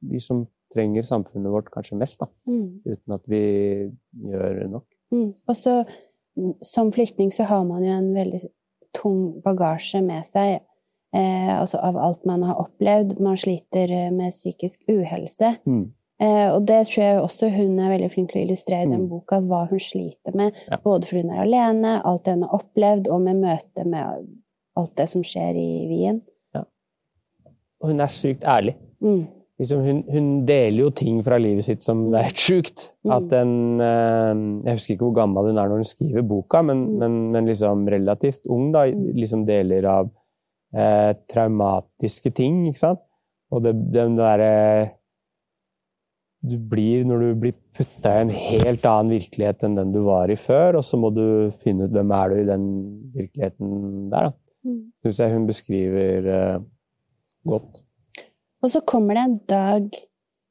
de 0.00 0.20
som 0.22 0.44
trenger 0.74 1.06
samfunnet 1.06 1.52
vårt 1.52 1.70
kanskje 1.74 1.98
mest, 1.98 2.20
da. 2.20 2.28
Mm. 2.50 2.80
Uten 2.86 3.16
at 3.16 3.24
vi 3.30 3.42
gjør 4.28 4.62
nok. 4.70 4.86
Mm. 5.14 5.32
Og 5.48 5.56
så 5.56 5.80
som 6.62 6.92
flyktning 6.92 7.32
så 7.32 7.48
har 7.48 7.64
man 7.64 7.84
jo 7.84 7.92
en 7.92 8.10
veldig 8.14 8.40
tung 8.96 9.40
bagasje 9.44 10.02
med 10.04 10.26
seg. 10.26 10.60
Eh, 11.16 11.52
altså 11.60 11.80
av 11.82 11.96
alt 11.98 12.24
man 12.28 12.44
har 12.46 12.60
opplevd. 12.60 13.18
Man 13.24 13.38
sliter 13.40 13.90
eh, 13.90 14.10
med 14.14 14.34
psykisk 14.34 14.84
uhelse. 14.90 15.54
Mm. 15.66 15.86
Eh, 16.22 16.48
og 16.52 16.66
det 16.66 16.80
tror 16.88 17.04
jeg 17.04 17.20
også 17.22 17.50
hun 17.54 17.78
er 17.78 17.92
veldig 17.94 18.10
flink 18.12 18.32
til 18.32 18.42
å 18.42 18.46
illustrere 18.46 18.86
i 18.86 18.90
den 18.90 19.06
mm. 19.06 19.10
boka, 19.12 19.40
hva 19.46 19.64
hun 19.70 19.82
sliter 19.82 20.36
med. 20.36 20.56
Ja. 20.68 20.80
Både 20.84 21.08
fordi 21.08 21.24
hun 21.24 21.34
er 21.34 21.44
alene, 21.44 21.98
alt 22.02 22.26
det 22.26 22.36
hun 22.36 22.46
har 22.46 22.58
opplevd, 22.58 23.10
og 23.14 23.22
med 23.24 23.44
møte 23.44 23.86
med 23.86 24.26
alt 24.78 24.94
det 24.98 25.08
som 25.10 25.24
skjer 25.26 25.58
i 25.58 25.70
Wien. 25.90 26.20
Og 27.82 27.92
hun 27.92 28.00
er 28.02 28.12
sykt 28.12 28.46
ærlig. 28.48 28.76
Mm. 29.00 29.26
liksom, 29.58 29.82
hun, 29.86 29.98
hun, 30.10 30.30
deler 30.46 30.80
jo 30.80 30.90
ting 30.90 31.20
fra 31.22 31.36
livet 31.38 31.62
sitt 31.68 31.84
som 31.84 32.08
det 32.10 32.18
er 32.18 32.28
helt 32.28 32.42
sjukt. 32.42 32.86
Mm. 33.06 33.12
At 33.14 33.28
den 33.30 33.52
eh, 33.84 34.32
Jeg 34.66 34.78
husker 34.78 34.94
ikke 34.94 35.06
hvor 35.06 35.18
gammel 35.20 35.50
hun 35.50 35.58
er 35.58 35.70
når 35.70 35.82
hun 35.82 35.90
skriver 35.92 36.26
boka, 36.26 36.62
men, 36.66 36.84
mm. 36.84 36.96
men, 37.02 37.18
men 37.34 37.50
liksom 37.50 37.86
relativt 37.88 38.50
ung, 38.50 38.70
da. 38.74 38.86
Mm. 38.90 39.10
Liksom 39.18 39.46
deler 39.48 39.90
av 39.90 40.10
eh, 40.74 41.12
traumatiske 41.30 42.34
ting, 42.34 42.64
ikke 42.70 42.84
sant. 42.84 43.04
Og 43.54 43.64
det, 43.64 43.74
den 43.94 44.18
derre 44.18 44.98
du 46.38 46.54
blir, 46.70 47.02
når 47.06 47.22
du 47.22 47.30
blir 47.42 47.54
putta 47.74 48.12
i 48.14 48.22
en 48.22 48.30
helt 48.30 48.84
annen 48.86 49.16
virkelighet 49.16 49.64
enn 49.66 49.78
den 49.78 49.94
du 49.94 50.04
var 50.06 50.30
i 50.30 50.38
før, 50.38 50.78
og 50.78 50.84
så 50.86 50.98
må 51.00 51.10
du 51.14 51.50
finne 51.62 51.88
ut 51.88 51.94
hvem 51.94 52.12
er 52.14 52.30
du 52.30 52.36
i 52.38 52.48
den 52.48 52.66
virkeligheten 53.14 53.72
der. 54.12 54.30
da. 54.30 54.76
Syns 55.02 55.18
jeg 55.22 55.34
hun 55.34 55.48
beskriver 55.48 56.28
uh, 56.28 56.60
godt. 57.50 57.82
Og 58.62 58.72
så 58.72 58.82
kommer 58.82 59.18
det 59.18 59.24
en 59.24 59.40
dag 59.48 59.98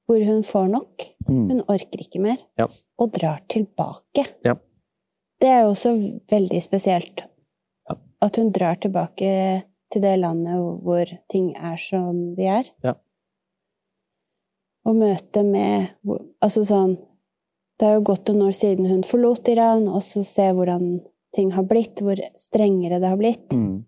hvor 0.07 0.23
hun 0.23 0.43
får 0.43 0.67
nok. 0.71 1.07
Mm. 1.27 1.47
Hun 1.49 1.63
orker 1.67 2.03
ikke 2.03 2.21
mer. 2.23 2.37
Ja. 2.59 2.69
Og 2.99 3.11
drar 3.15 3.41
tilbake. 3.51 4.23
Ja. 4.47 4.55
Det 5.37 5.49
er 5.51 5.65
jo 5.65 5.73
også 5.73 5.93
veldig 6.31 6.61
spesielt. 6.63 7.25
Ja. 7.89 7.97
At 8.23 8.39
hun 8.39 8.53
drar 8.55 8.79
tilbake 8.81 9.33
til 9.91 10.03
det 10.03 10.15
landet 10.19 10.61
hvor 10.83 11.11
ting 11.31 11.51
er 11.55 11.75
som 11.81 12.31
de 12.37 12.47
er. 12.59 12.71
Ja. 12.83 12.95
Og 14.87 14.95
møte 14.95 15.43
med 15.43 15.91
Altså 16.39 16.63
sånn 16.63 16.95
Det 17.77 17.89
er 17.89 17.97
jo 17.97 18.05
gått 18.07 18.29
noen 18.31 18.47
år 18.47 18.55
siden 18.55 18.87
hun 18.89 19.03
forlot 19.05 19.49
Iran, 19.51 19.83
og 19.91 20.01
så 20.01 20.23
se 20.25 20.47
hvordan 20.55 20.95
ting 21.35 21.51
har 21.53 21.67
blitt, 21.69 21.99
hvor 22.01 22.17
strengere 22.39 22.97
det 22.97 23.11
har 23.11 23.19
blitt, 23.19 23.53
mm. 23.53 23.83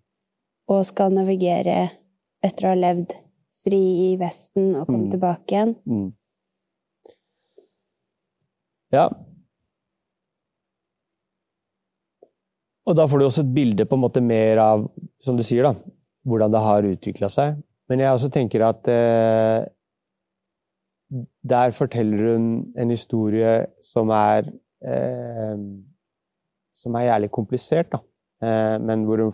og 0.70 0.84
skal 0.86 1.16
navigere 1.16 1.88
etter 2.46 2.68
å 2.68 2.74
ha 2.74 2.80
levd 2.80 3.16
fri 3.64 3.82
i 4.10 4.12
Vesten 4.20 4.72
og 4.80 4.88
komme 4.88 5.08
mm. 5.08 5.12
tilbake 5.14 5.56
igjen. 5.56 5.74
Mm. 5.90 6.08
Ja. 8.96 9.08
Og 12.90 12.96
da 12.98 13.06
får 13.06 13.22
du 13.22 13.28
også 13.28 13.44
et 13.46 13.52
bilde 13.54 13.86
på 13.86 13.98
en 13.98 14.04
måte 14.06 14.24
mer 14.26 14.62
av, 14.64 14.88
som 15.22 15.38
du 15.38 15.44
sier, 15.46 15.68
da, 15.68 15.76
hvordan 16.26 16.56
det 16.56 16.64
har 16.66 16.88
utvikla 16.90 17.30
seg. 17.34 17.60
Men 17.90 18.02
jeg 18.02 18.16
også 18.16 18.32
tenker 18.34 18.64
at 18.66 18.90
eh, 18.90 19.68
der 21.54 21.76
forteller 21.76 22.34
hun 22.34 22.50
en 22.78 22.94
historie 22.94 23.54
som 23.86 24.12
er 24.14 24.50
eh, 24.86 25.62
som 26.80 26.96
er 26.96 27.10
jævlig 27.10 27.32
komplisert, 27.36 27.92
da. 27.92 28.00
Eh, 28.40 28.76
men 28.80 29.06
hvor 29.08 29.26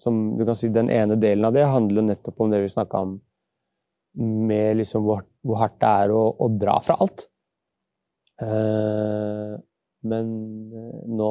som 0.00 0.24
du 0.38 0.44
kan 0.44 0.56
si, 0.58 0.68
den 0.72 0.90
ene 0.92 1.16
delen 1.20 1.46
av 1.48 1.54
det 1.56 1.64
handler 1.68 2.04
nettopp 2.10 2.42
om 2.44 2.50
det 2.52 2.64
vi 2.64 2.72
snakka 2.72 3.04
om 3.06 3.14
med 4.14 4.76
liksom 4.78 5.04
hvor, 5.06 5.24
hvor, 5.42 5.58
hardt 5.62 5.78
det 5.82 5.92
er 6.04 6.12
å, 6.14 6.24
å 6.38 6.48
dra 6.54 6.76
fra 6.84 6.98
alt. 7.02 7.26
Uh, 8.42 9.54
men 10.06 10.28
uh, 10.74 11.00
nå 11.18 11.30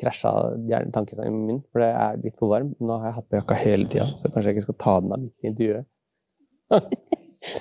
krasja 0.00 0.32
gjerne 0.68 0.92
tankesangen 0.94 1.42
min, 1.48 1.60
for 1.72 1.84
det 1.84 1.90
er 1.90 2.20
litt 2.22 2.38
for 2.40 2.52
varm. 2.52 2.70
Nå 2.80 3.00
har 3.00 3.10
jeg 3.10 3.16
hatt 3.18 3.28
på 3.28 3.38
jakka 3.40 3.58
hele 3.64 3.88
tida, 3.90 4.06
så 4.16 4.30
kanskje 4.30 4.52
jeg 4.52 4.58
ikke 4.58 4.66
skal 4.68 4.78
ta 4.84 4.94
den 5.02 5.16
av 5.16 5.22
midt 5.26 5.44
i 5.44 5.50
intervjuet. 5.50 5.88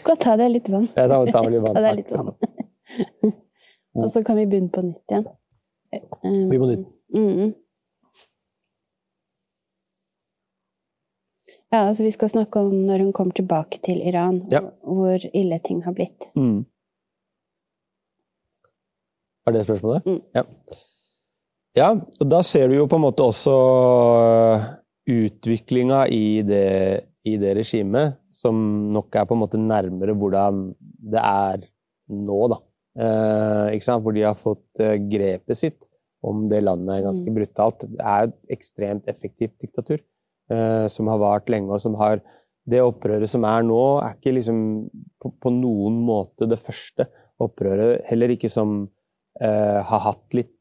Gå 0.05 0.15
ta 0.21 0.37
deg 0.39 0.53
litt 0.53 0.69
vann. 0.71 0.87
Jeg 0.93 1.11
tar, 1.11 1.31
tar 1.35 1.49
litt 1.51 1.65
vann. 1.65 1.75
ta 1.77 1.83
deg 1.87 1.99
litt 1.99 2.15
vann. 2.15 2.31
og 3.97 4.09
så 4.13 4.23
kan 4.27 4.39
vi 4.39 4.47
begynne 4.51 4.71
på 4.71 4.85
nytt 4.85 5.15
igjen. 5.15 5.27
Vi 6.53 6.61
på 6.61 6.69
nytt. 6.69 6.87
Mm, 7.17 7.51
Ja, 11.71 11.85
altså 11.87 12.03
Vi 12.03 12.11
skal 12.11 12.29
snakke 12.29 12.59
om 12.59 12.73
når 12.87 13.05
hun 13.05 13.13
kommer 13.15 13.35
tilbake 13.35 13.79
til 13.83 14.01
Iran, 14.03 14.41
ja. 14.51 14.59
hvor 14.83 15.23
ille 15.31 15.59
ting 15.63 15.79
har 15.85 15.95
blitt. 15.95 16.27
Mm. 16.35 16.65
Er 19.47 19.55
det 19.55 19.63
spørsmålet? 19.63 20.05
Mm. 20.05 20.19
Ja. 20.35 20.43
ja. 21.79 21.89
Og 22.19 22.27
da 22.29 22.41
ser 22.45 22.67
du 22.67 22.75
jo 22.75 22.89
på 22.91 22.99
en 22.99 23.05
måte 23.05 23.23
også 23.23 23.55
øh, 23.55 24.67
utviklinga 25.15 26.03
i 26.11 26.41
det, 26.45 27.07
i 27.23 27.37
det 27.41 27.55
regimet, 27.61 28.19
som 28.35 28.59
nok 28.91 29.15
er 29.15 29.29
på 29.29 29.37
en 29.37 29.43
måte 29.45 29.61
nærmere 29.61 30.17
hvordan 30.17 30.67
det 30.81 31.23
er 31.23 31.65
nå, 32.11 32.41
da. 32.51 32.59
Eh, 32.99 33.65
ikke 33.77 33.87
sant? 33.87 34.03
Hvor 34.03 34.15
de 34.15 34.27
har 34.27 34.35
fått 34.35 34.83
eh, 34.83 34.97
grepet 35.07 35.57
sitt 35.57 35.87
om 36.21 36.45
det 36.51 36.61
landet 36.67 37.05
ganske 37.05 37.31
mm. 37.31 37.37
brutalt. 37.39 37.87
Det 37.87 38.03
er 38.03 38.27
et 38.27 38.57
ekstremt 38.59 39.07
effektivt 39.09 39.55
diktatur. 39.63 40.03
Eh, 40.51 40.87
som 40.87 41.07
har 41.07 41.19
vart 41.21 41.49
lenge, 41.49 41.71
og 41.71 41.81
som 41.81 41.97
har 42.01 42.21
Det 42.61 42.77
opprøret 42.77 43.25
som 43.25 43.41
er 43.49 43.63
nå, 43.65 43.83
er 44.05 44.19
ikke 44.19 44.35
liksom 44.35 44.57
på, 45.19 45.31
på 45.41 45.49
noen 45.49 45.95
måte 46.05 46.45
det 46.45 46.59
første 46.61 47.07
opprøret. 47.41 48.03
Heller 48.05 48.29
ikke 48.35 48.51
som 48.53 48.83
eh, 49.41 49.79
har 49.81 50.03
hatt 50.05 50.37
litt 50.37 50.53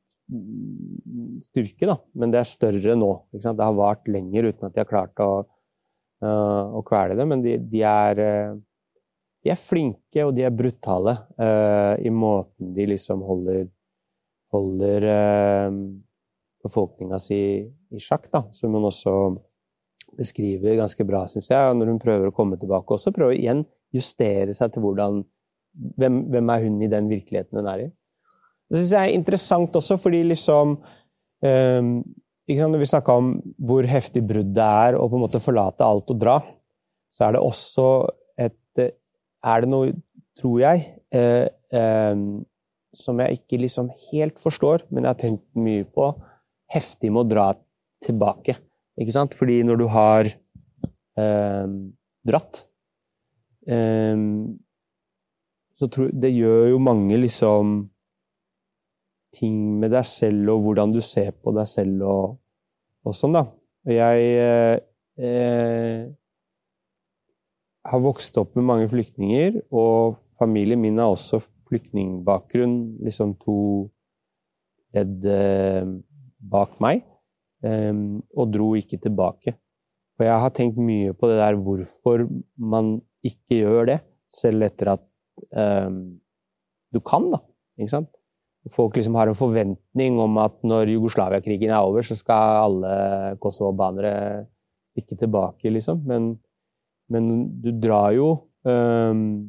styrke, 1.45 1.85
da. 1.85 1.99
Men 2.17 2.33
det 2.33 2.41
er 2.41 2.49
større 2.49 2.97
nå. 2.97 3.11
Det 3.37 3.45
har 3.45 3.77
vart 3.77 4.09
lenger 4.09 4.49
uten 4.49 4.71
at 4.71 4.79
de 4.79 4.81
har 4.81 4.89
klart 4.89 5.21
å, 5.21 5.45
uh, 6.25 6.65
å 6.73 6.81
kvele 6.89 7.19
det. 7.21 7.27
Men 7.29 7.45
de, 7.45 7.59
de, 7.61 7.85
er, 7.85 8.23
uh, 8.25 8.57
de, 9.45 9.53
er, 9.53 9.61
flinke, 9.61 10.25
og 10.25 10.33
de 10.39 10.49
er 10.49 10.57
brutale 10.57 11.19
uh, 11.37 12.01
i 12.01 12.15
måten 12.15 12.73
de 12.79 12.89
liksom 12.95 13.27
holder, 13.29 13.69
holder 14.57 15.11
befolkninga 16.65 17.21
si 17.21 17.43
i 17.61 18.01
sjakk, 18.01 18.31
da. 18.33 18.47
Som 18.57 18.79
hun 18.79 18.89
også 18.89 19.19
beskriver 20.19 20.79
ganske 20.79 21.05
bra, 21.07 21.25
syns 21.31 21.51
jeg. 21.51 21.77
Når 21.77 21.93
hun 21.93 22.01
prøver 22.03 22.31
å 22.31 22.35
komme 22.35 22.59
tilbake 22.61 22.97
også, 22.97 23.13
prøver 23.15 23.37
igjen 23.37 23.65
justere 23.95 24.55
seg 24.57 24.73
til 24.75 24.85
hvordan 24.85 25.23
hvem, 25.99 26.25
hvem, 26.33 26.51
er 26.51 26.65
hun 26.67 26.81
i 26.83 26.91
den 26.91 27.11
virkeligheten 27.11 27.61
hun 27.61 27.69
er 27.71 27.85
i? 27.85 27.89
Det 28.71 28.79
syns 28.81 28.95
jeg 28.95 29.11
er 29.11 29.19
interessant 29.19 29.77
også, 29.79 29.99
fordi 30.01 30.23
liksom 30.31 30.77
um, 31.43 31.93
Når 32.51 32.81
vi 32.81 32.89
snakka 32.91 33.15
om 33.15 33.33
hvor 33.63 33.87
heftig 33.87 34.25
bruddet 34.27 34.59
er, 34.59 34.97
og 34.99 35.11
på 35.11 35.19
en 35.19 35.25
måte 35.25 35.43
forlate 35.43 35.87
alt 35.87 36.11
og 36.11 36.19
dra, 36.19 36.41
så 37.15 37.29
er 37.29 37.37
det 37.37 37.43
også 37.43 37.87
et 38.39 38.87
Er 39.41 39.63
det 39.63 39.71
noe, 39.71 39.93
tror 40.37 40.59
jeg, 40.61 40.83
uh, 41.15 41.47
um, 41.73 42.43
som 42.95 43.21
jeg 43.23 43.39
ikke 43.39 43.61
liksom 43.63 43.91
helt 44.11 44.41
forstår, 44.43 44.85
men 44.91 45.05
jeg 45.05 45.15
har 45.15 45.21
tenkt 45.21 45.47
mye 45.55 45.87
på, 45.87 46.11
heftig 46.71 47.13
med 47.13 47.23
å 47.25 47.31
dra 47.31 47.47
tilbake. 48.05 48.57
Ikke 49.01 49.15
sant? 49.17 49.37
Fordi 49.37 49.61
når 49.67 49.81
du 49.81 49.87
har 49.93 50.29
eh, 50.29 51.71
dratt 52.29 52.65
eh, 53.67 54.27
Så 55.81 55.89
tror 55.89 56.11
Det 56.13 56.33
gjør 56.35 56.75
jo 56.75 56.83
mange 56.85 57.17
liksom 57.23 57.89
ting 59.31 59.79
med 59.79 59.93
deg 59.95 60.05
selv 60.09 60.57
og 60.57 60.65
hvordan 60.65 60.93
du 60.93 60.99
ser 61.05 61.31
på 61.39 61.53
deg 61.55 61.69
selv 61.71 62.03
og, 62.03 62.33
og 63.07 63.15
sånn, 63.15 63.37
da. 63.37 63.45
Og 63.87 63.93
jeg 63.95 64.25
eh, 64.43 64.81
eh, 65.23 66.09
har 67.87 68.03
vokst 68.03 68.37
opp 68.43 68.59
med 68.59 68.67
mange 68.69 68.89
flyktninger, 68.91 69.63
og 69.71 70.19
familien 70.41 70.83
min 70.83 70.99
har 71.01 71.15
også 71.15 71.41
flyktningbakgrunn, 71.71 72.77
liksom 73.07 73.37
to 73.41 73.61
ledd 74.97 75.25
eh, 75.31 75.87
bak 76.51 76.77
meg. 76.83 77.07
Um, 77.61 78.23
og 78.33 78.53
dro 78.55 78.71
ikke 78.79 78.97
tilbake. 79.03 79.55
Og 80.21 80.25
jeg 80.25 80.41
har 80.43 80.53
tenkt 80.57 80.81
mye 80.81 81.13
på 81.17 81.29
det 81.29 81.37
der 81.41 81.59
hvorfor 81.61 82.27
man 82.57 82.99
ikke 83.25 83.61
gjør 83.63 83.89
det, 83.89 83.99
selv 84.33 84.65
etter 84.65 84.95
at 84.95 85.05
um, 85.57 86.01
du 86.93 87.01
kan, 87.05 87.29
da. 87.33 87.41
Ikke 87.81 87.95
sant? 87.95 88.11
Folk 88.75 88.99
liksom 88.99 89.17
har 89.17 89.31
en 89.31 89.39
forventning 89.39 90.19
om 90.21 90.37
at 90.43 90.59
når 90.69 90.93
Jugoslavia-krigen 90.93 91.73
er 91.73 91.81
over, 91.81 92.05
så 92.05 92.17
skal 92.19 92.67
alle 92.67 92.93
kosovobanere 93.41 94.13
ikke 95.01 95.17
tilbake, 95.23 95.73
liksom. 95.73 96.03
Men, 96.09 96.35
men, 97.13 97.31
du 97.63 97.73
drar 97.81 98.13
jo, 98.17 98.35
um, 98.69 99.49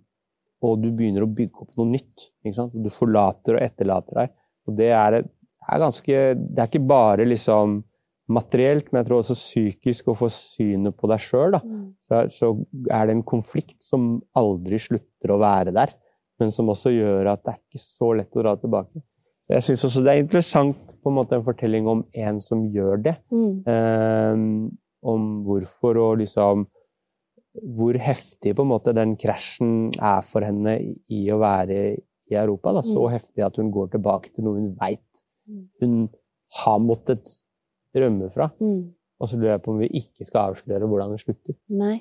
og 0.63 0.79
du 0.79 0.91
begynner 0.93 1.25
å 1.25 1.31
bygge 1.31 1.65
opp 1.65 1.75
noe 1.79 1.91
nytt. 1.91 2.29
Ikke 2.45 2.55
sant? 2.59 2.75
Du 2.75 2.91
forlater 2.93 3.57
og 3.57 3.65
etterlater 3.65 4.21
deg. 4.21 4.35
Og 4.69 4.77
det 4.77 4.91
er, 4.93 5.17
er 5.25 5.81
ganske 5.81 6.19
Det 6.37 6.61
er 6.61 6.69
ikke 6.69 6.85
bare 6.85 7.25
liksom 7.25 7.79
materielt, 8.33 8.89
men 8.89 9.01
jeg 9.01 9.09
tror 9.09 9.21
også 9.21 9.37
psykisk, 9.37 10.11
å 10.11 10.17
få 10.17 10.29
synet 10.33 10.97
på 10.97 11.09
deg 11.11 11.21
sjøl, 11.23 11.57
mm. 11.61 11.85
så, 12.03 12.23
så, 12.33 12.51
er 12.89 13.07
det 13.07 13.17
en 13.17 13.27
konflikt 13.27 13.79
som 13.83 14.13
aldri 14.37 14.79
slutter 14.81 15.33
å 15.33 15.39
være 15.41 15.75
der, 15.75 15.93
men 16.41 16.53
som 16.53 16.71
også 16.73 16.93
gjør 16.93 17.33
at 17.33 17.45
det 17.45 17.55
er 17.55 17.61
ikke 17.61 17.83
så 17.83 18.11
lett 18.17 18.37
å 18.37 18.43
dra 18.45 18.55
tilbake. 18.59 19.03
Jeg 19.51 19.65
syns 19.65 19.83
også 19.83 20.03
det 20.05 20.13
er 20.13 20.21
interessant 20.23 20.93
på 21.03 21.11
en 21.11 21.17
måte 21.17 21.35
en 21.35 21.43
fortelling 21.43 21.87
om 21.91 22.05
en 22.15 22.37
som 22.43 22.63
gjør 22.71 23.01
det. 23.09 23.17
Mm. 23.33 23.57
Um, 23.67 24.45
om 25.01 25.41
hvorfor 25.47 25.97
og 25.97 26.19
liksom 26.21 26.67
Hvor 27.51 27.97
heftig 27.99 28.53
på 28.55 28.63
en 28.63 28.69
måte 28.69 28.93
den 28.95 29.17
krasjen 29.19 29.89
er 29.99 30.21
for 30.23 30.45
henne 30.45 30.77
i 31.11 31.25
å 31.33 31.39
være 31.41 31.79
i 32.31 32.35
Europa. 32.39 32.71
Da. 32.77 32.83
Så 32.85 33.01
mm. 33.01 33.11
heftig 33.11 33.43
at 33.43 33.57
hun 33.59 33.73
går 33.75 33.89
tilbake 33.91 34.31
til 34.31 34.45
noe 34.45 34.55
hun 34.55 34.69
veit 34.79 35.23
mm. 35.49 35.65
hun 35.81 35.97
har 36.61 36.79
måttet 36.79 37.27
rømme 37.97 38.29
fra. 38.33 38.51
Mm. 38.61 38.93
Og 39.21 39.29
så 39.29 39.37
lurer 39.37 39.53
jeg 39.53 39.61
på 39.61 39.75
om 39.75 39.81
vi 39.83 39.89
ikke 39.99 40.25
skal 40.25 40.51
avsløre 40.51 40.87
hvordan 40.89 41.11
det 41.13 41.19
slutter. 41.21 41.57
Nei. 41.69 41.99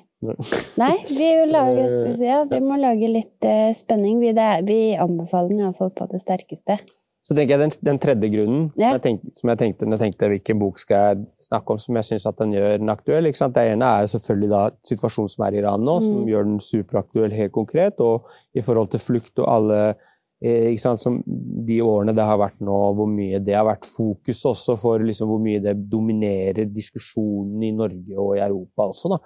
Nei 0.81 0.95
vi, 1.05 1.27
lage, 1.55 1.85
ja, 2.17 2.41
vi, 2.49 2.61
må 2.65 2.79
lage 2.81 3.11
litt 3.11 3.45
uh, 3.45 3.69
spenning. 3.77 4.17
Vi, 4.23 4.33
er, 4.33 4.65
vi 4.65 4.79
anbefaler 4.97 5.53
den 5.53 5.61
iallfall 5.67 5.93
på 5.93 6.09
det 6.09 6.23
sterkeste. 6.23 6.79
Så 7.21 7.35
tenker 7.37 7.53
jeg 7.53 7.61
Den, 7.61 7.73
den 7.85 7.99
tredje 8.01 8.29
grunnen 8.33 8.63
ja. 8.73 8.89
som, 8.89 8.95
jeg 8.95 9.01
tenkte, 9.03 9.33
som, 9.37 9.49
jeg 9.51 9.59
tenkte, 9.61 9.85
når 9.85 9.99
jeg 9.99 10.03
tenkte 10.07 10.29
hvilken 10.31 10.61
bok 10.61 10.79
skal 10.81 11.03
jeg 11.03 11.19
snakke 11.45 11.75
om, 11.75 11.81
som 11.83 11.99
jeg 11.99 12.07
syns 12.07 12.25
den 12.39 12.55
gjør 12.55 12.79
den 12.81 12.93
aktuell 12.93 13.29
Det 13.29 13.65
ene 13.75 13.89
er 13.99 14.09
selvfølgelig 14.09 14.49
da 14.49 14.61
situasjonen 14.89 15.33
som 15.35 15.45
er 15.45 15.53
i 15.53 15.59
Iran 15.61 15.85
nå, 15.85 15.99
mm. 15.99 16.07
som 16.07 16.31
gjør 16.31 16.47
den 16.49 16.59
superaktuell 16.65 17.35
helt 17.37 17.53
konkret. 17.53 18.01
Og 18.01 18.25
i 18.57 18.65
forhold 18.65 18.89
til 18.95 19.03
flukt 19.03 19.37
og 19.37 19.51
alle 19.53 19.83
eh, 19.91 20.07
som 20.41 21.19
De 21.67 21.75
årene 21.85 22.15
det 22.17 22.25
har 22.25 22.39
vært 22.41 22.63
nå, 22.65 22.77
hvor 22.97 23.09
mye 23.09 23.39
det 23.45 23.53
har 23.53 23.67
vært 23.67 23.85
fokus 23.85 24.39
også 24.49 24.75
for 24.81 25.03
liksom, 25.05 25.29
hvor 25.29 25.41
mye 25.43 25.61
det 25.61 25.75
dominerer 25.91 26.65
diskusjonen 26.65 27.61
i 27.61 27.73
Norge 27.77 28.17
og 28.17 28.37
i 28.37 28.41
Europa 28.41 28.87
også. 28.89 29.13
da. 29.13 29.19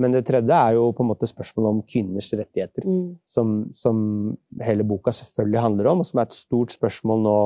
Men 0.00 0.14
det 0.14 0.24
tredje 0.28 0.56
er 0.56 0.76
jo 0.78 0.86
på 0.96 1.04
en 1.04 1.10
måte 1.10 1.28
spørsmålet 1.28 1.74
om 1.74 1.82
kvinners 1.84 2.30
rettigheter, 2.32 2.86
mm. 2.86 3.02
som, 3.28 3.58
som, 3.76 3.98
hele 4.64 4.86
boka 4.88 5.12
selvfølgelig 5.14 5.66
handler 5.66 5.90
om, 5.92 6.00
og 6.02 6.08
som 6.08 6.22
er 6.22 6.30
et 6.30 6.36
stort 6.38 6.74
spørsmål 6.74 7.22
nå 7.26 7.36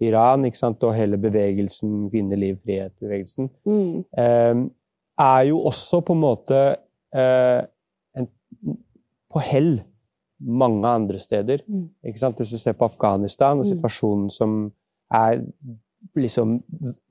i 0.00 0.08
Iran, 0.08 0.46
og 0.46 0.94
hele 0.96 1.18
bevegelsen, 1.20 2.08
kvinneliv, 2.12 2.56
frihet-bevegelsen, 2.62 3.50
mm. 3.68 3.92
eh, 4.16 4.62
er 5.20 5.42
jo 5.50 5.60
også 5.68 6.00
på 6.06 6.16
en 6.16 6.22
måte 6.22 6.60
eh, 7.12 7.60
en, 8.16 8.30
på 9.30 9.44
hell 9.44 9.74
mange 10.40 10.88
andre 10.88 11.20
steder. 11.20 11.62
Mm. 11.68 11.86
Ikke 12.06 12.22
sant? 12.22 12.40
Hvis 12.40 12.54
du 12.54 12.60
ser 12.60 12.76
på 12.78 12.88
Afghanistan 12.88 13.60
og 13.60 13.66
mm. 13.66 13.70
situasjonen 13.74 14.32
som 14.32 14.58
er 15.12 15.42
liksom 16.16 16.58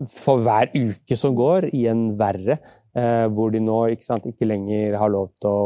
for 0.09 0.41
hver 0.43 0.71
uke 0.73 1.17
som 1.17 1.35
går, 1.37 1.69
i 1.75 1.85
en 1.91 2.09
verre. 2.19 2.59
Eh, 2.97 3.25
hvor 3.33 3.53
de 3.53 3.61
nå 3.61 3.79
ikke, 3.93 4.05
sant, 4.05 4.25
ikke, 4.25 4.47
lenger 4.49 4.97
har 4.97 5.11
lov 5.13 5.29
til 5.37 5.49
å 5.49 5.63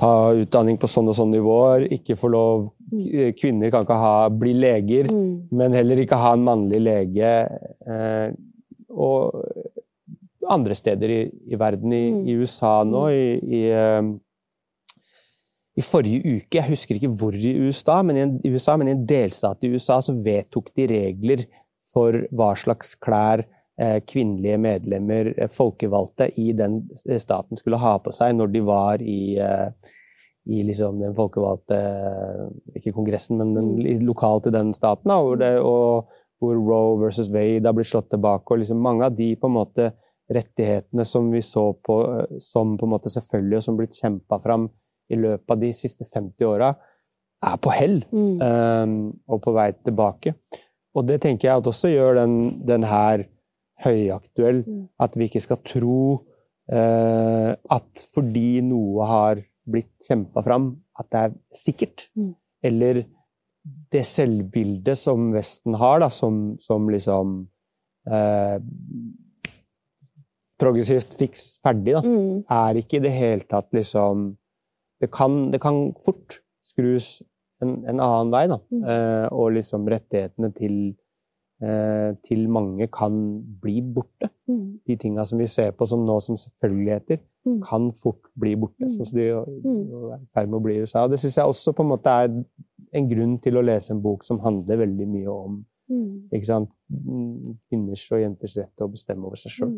ta 0.00 0.32
utdanning 0.34 0.78
på 0.80 0.88
sånn 0.90 1.10
og 1.12 1.16
sånn 1.16 1.32
nivåer. 1.34 1.86
Ikke 1.94 2.18
få 2.18 2.32
lov 2.32 2.66
mm. 2.92 3.34
Kvinner 3.38 3.72
kan 3.72 3.86
ikke 3.86 4.00
ha, 4.00 4.16
bli 4.34 4.56
leger, 4.58 5.12
mm. 5.12 5.52
men 5.54 5.76
heller 5.78 6.02
ikke 6.02 6.18
ha 6.20 6.34
en 6.36 6.46
mannlig 6.48 6.82
lege. 6.82 7.36
Eh, 7.86 8.34
og 8.92 9.38
andre 10.52 10.74
steder 10.76 11.14
i, 11.14 11.22
i 11.54 11.56
verden, 11.56 11.94
i, 11.94 12.04
i, 12.26 12.36
USA 12.36 12.80
nå, 12.84 13.06
i, 13.14 13.26
i 13.38 13.62
eh, 13.70 14.02
i 15.78 15.82
forrige 15.84 16.36
uke, 16.36 16.58
jeg 16.58 16.68
husker 16.68 16.98
ikke 16.98 17.14
hvor 17.16 17.36
i 17.36 17.54
USA, 17.64 18.02
men 18.04 18.18
i 18.18 18.24
en, 18.26 18.36
USA, 18.44 18.76
men 18.76 18.90
i 18.90 18.94
en 18.96 19.06
delstat 19.08 19.64
i 19.64 19.72
USA, 19.72 20.02
så 20.04 20.12
vedtok 20.18 20.68
de 20.76 20.88
regler 20.90 21.46
for 21.92 22.16
hva 22.32 22.52
slags 22.58 22.94
klær 23.00 23.44
Eh, 23.80 24.00
kvinnelige 24.06 24.58
medlemmer, 24.58 25.34
eh, 25.38 25.48
folkevalgte, 25.48 26.28
i 26.40 26.52
den 26.52 26.82
staten 27.18 27.56
skulle 27.56 27.80
ha 27.80 27.96
på 27.98 28.12
seg 28.12 28.34
når 28.36 28.50
de 28.52 28.60
var 28.60 29.00
i, 29.00 29.38
eh, 29.40 29.70
i 30.44 30.62
liksom 30.62 30.98
den 31.00 31.14
folkevalgte 31.16 31.78
Ikke 32.76 32.92
Kongressen, 32.92 33.38
men 33.38 33.54
den, 33.54 34.04
lokalt 34.04 34.46
i 34.46 34.50
den 34.50 34.74
staten. 34.74 35.08
Da, 35.08 35.16
hvor, 35.22 35.36
det, 35.36 35.58
og, 35.60 36.12
hvor 36.38 36.54
Roe 36.54 37.00
versus 37.00 37.32
Wade 37.32 37.64
har 37.64 37.72
blitt 37.72 37.88
slått 37.88 38.10
tilbake. 38.10 38.50
og 38.50 38.58
liksom 38.58 38.82
Mange 38.82 39.06
av 39.06 39.16
de 39.16 39.34
på 39.36 39.46
en 39.46 39.56
måte 39.56 39.92
rettighetene 40.28 41.04
som 41.04 41.30
vi 41.30 41.40
så 41.40 41.72
på 41.72 41.96
som 42.40 42.76
på 42.76 42.86
en 42.86 42.92
måte 42.92 43.10
selvfølgelig, 43.10 43.56
og 43.56 43.62
som 43.62 43.76
blitt 43.76 43.96
kjempa 43.96 44.38
fram 44.42 44.68
i 45.10 45.18
løpet 45.18 45.54
av 45.54 45.60
de 45.62 45.72
siste 45.76 46.06
50 46.06 46.48
åra, 46.48 46.72
er 47.42 47.58
på 47.58 47.72
hell 47.74 47.98
mm. 48.12 48.34
um, 48.38 48.98
og 49.26 49.40
på 49.42 49.54
vei 49.56 49.70
tilbake. 49.82 50.34
Og 50.94 51.06
det 51.08 51.22
tenker 51.24 51.48
jeg 51.48 51.62
at 51.62 51.70
også 51.70 51.90
gjør 51.90 52.20
den, 52.20 52.34
den 52.68 52.84
her 52.86 53.24
høyaktuell. 53.82 54.62
Mm. 54.66 54.84
At 55.02 55.16
vi 55.18 55.28
ikke 55.28 55.42
skal 55.42 55.62
tro 55.66 56.02
uh, 56.72 57.50
at 57.56 58.04
fordi 58.14 58.62
noe 58.66 59.08
har 59.08 59.42
blitt 59.72 59.92
kjempa 60.06 60.42
fram, 60.44 60.74
at 60.98 61.08
det 61.10 61.24
er 61.24 61.34
sikkert. 61.56 62.06
Mm. 62.18 62.32
Eller 62.62 63.02
det 63.92 64.04
selvbildet 64.06 64.98
som 64.98 65.30
Vesten 65.34 65.76
har, 65.78 66.00
da, 66.02 66.10
som, 66.12 66.54
som 66.62 66.88
liksom 66.90 67.42
uh, 68.10 68.58
Progressivt 70.62 71.16
fiks 71.18 71.56
ferdig, 71.58 71.96
da, 71.96 72.02
mm. 72.06 72.44
er 72.46 72.78
ikke 72.78 73.00
i 73.00 73.02
det 73.02 73.10
hele 73.16 73.46
tatt 73.50 73.72
liksom 73.74 74.28
Det 75.02 75.10
kan, 75.14 75.50
det 75.50 75.58
kan 75.62 75.84
fort 76.02 76.38
skrus 76.62 77.18
en, 77.62 77.80
en 77.90 77.98
annen 77.98 78.30
vei, 78.34 78.44
da. 78.50 78.58
Mm. 78.70 78.82
Eh, 78.94 79.26
og 79.34 79.56
liksom 79.58 79.88
rettighetene 79.90 80.52
til 80.54 80.76
Eh, 81.62 82.16
til 82.26 82.48
mange 82.50 82.88
kan 82.90 83.12
bli 83.62 83.80
borte. 83.94 84.28
Mm. 84.48 84.80
De 84.86 84.96
tinga 84.96 85.24
som 85.24 85.38
vi 85.38 85.46
ser 85.46 85.70
på 85.70 85.86
som 85.86 86.02
nå 86.06 86.16
som 86.20 86.36
selvfølgeligheter, 86.36 87.20
mm. 87.46 87.60
kan 87.62 87.92
fort 87.94 88.32
bli 88.34 88.56
borte. 88.58 88.82
Mm. 88.82 88.90
Sånn 88.90 89.06
som 89.06 89.18
de 89.18 89.28
mm. 89.30 89.76
er 90.10 90.16
i 90.16 90.26
ferd 90.34 90.50
med 90.50 90.58
å 90.58 90.62
bli 90.64 90.80
i 90.80 90.82
USA. 90.82 91.04
Og 91.04 91.12
det 91.12 91.20
syns 91.22 91.38
jeg 91.38 91.52
også 91.52 91.74
på 91.78 91.86
en 91.86 91.92
måte 91.92 92.16
er 92.24 92.34
en 92.98 93.10
grunn 93.12 93.36
til 93.44 93.60
å 93.60 93.62
lese 93.62 93.94
en 93.94 94.02
bok 94.02 94.26
som 94.26 94.42
handler 94.42 94.82
veldig 94.82 95.06
mye 95.12 95.30
om 95.30 95.60
mm. 95.92 96.34
ikke 96.34 96.50
sant? 96.50 96.74
Mm, 96.90 97.60
kvinners 97.70 98.08
og 98.10 98.24
jenters 98.24 98.58
rett 98.58 98.72
til 98.74 98.88
å 98.88 98.94
bestemme 98.96 99.30
over 99.30 99.38
seg 99.38 99.54
sjøl. 99.60 99.76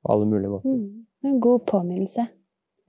På 0.00 0.14
alle 0.14 0.30
mulige 0.30 0.52
måter. 0.54 0.78
En 1.26 1.42
god 1.42 1.66
påminnelse. 1.66 2.28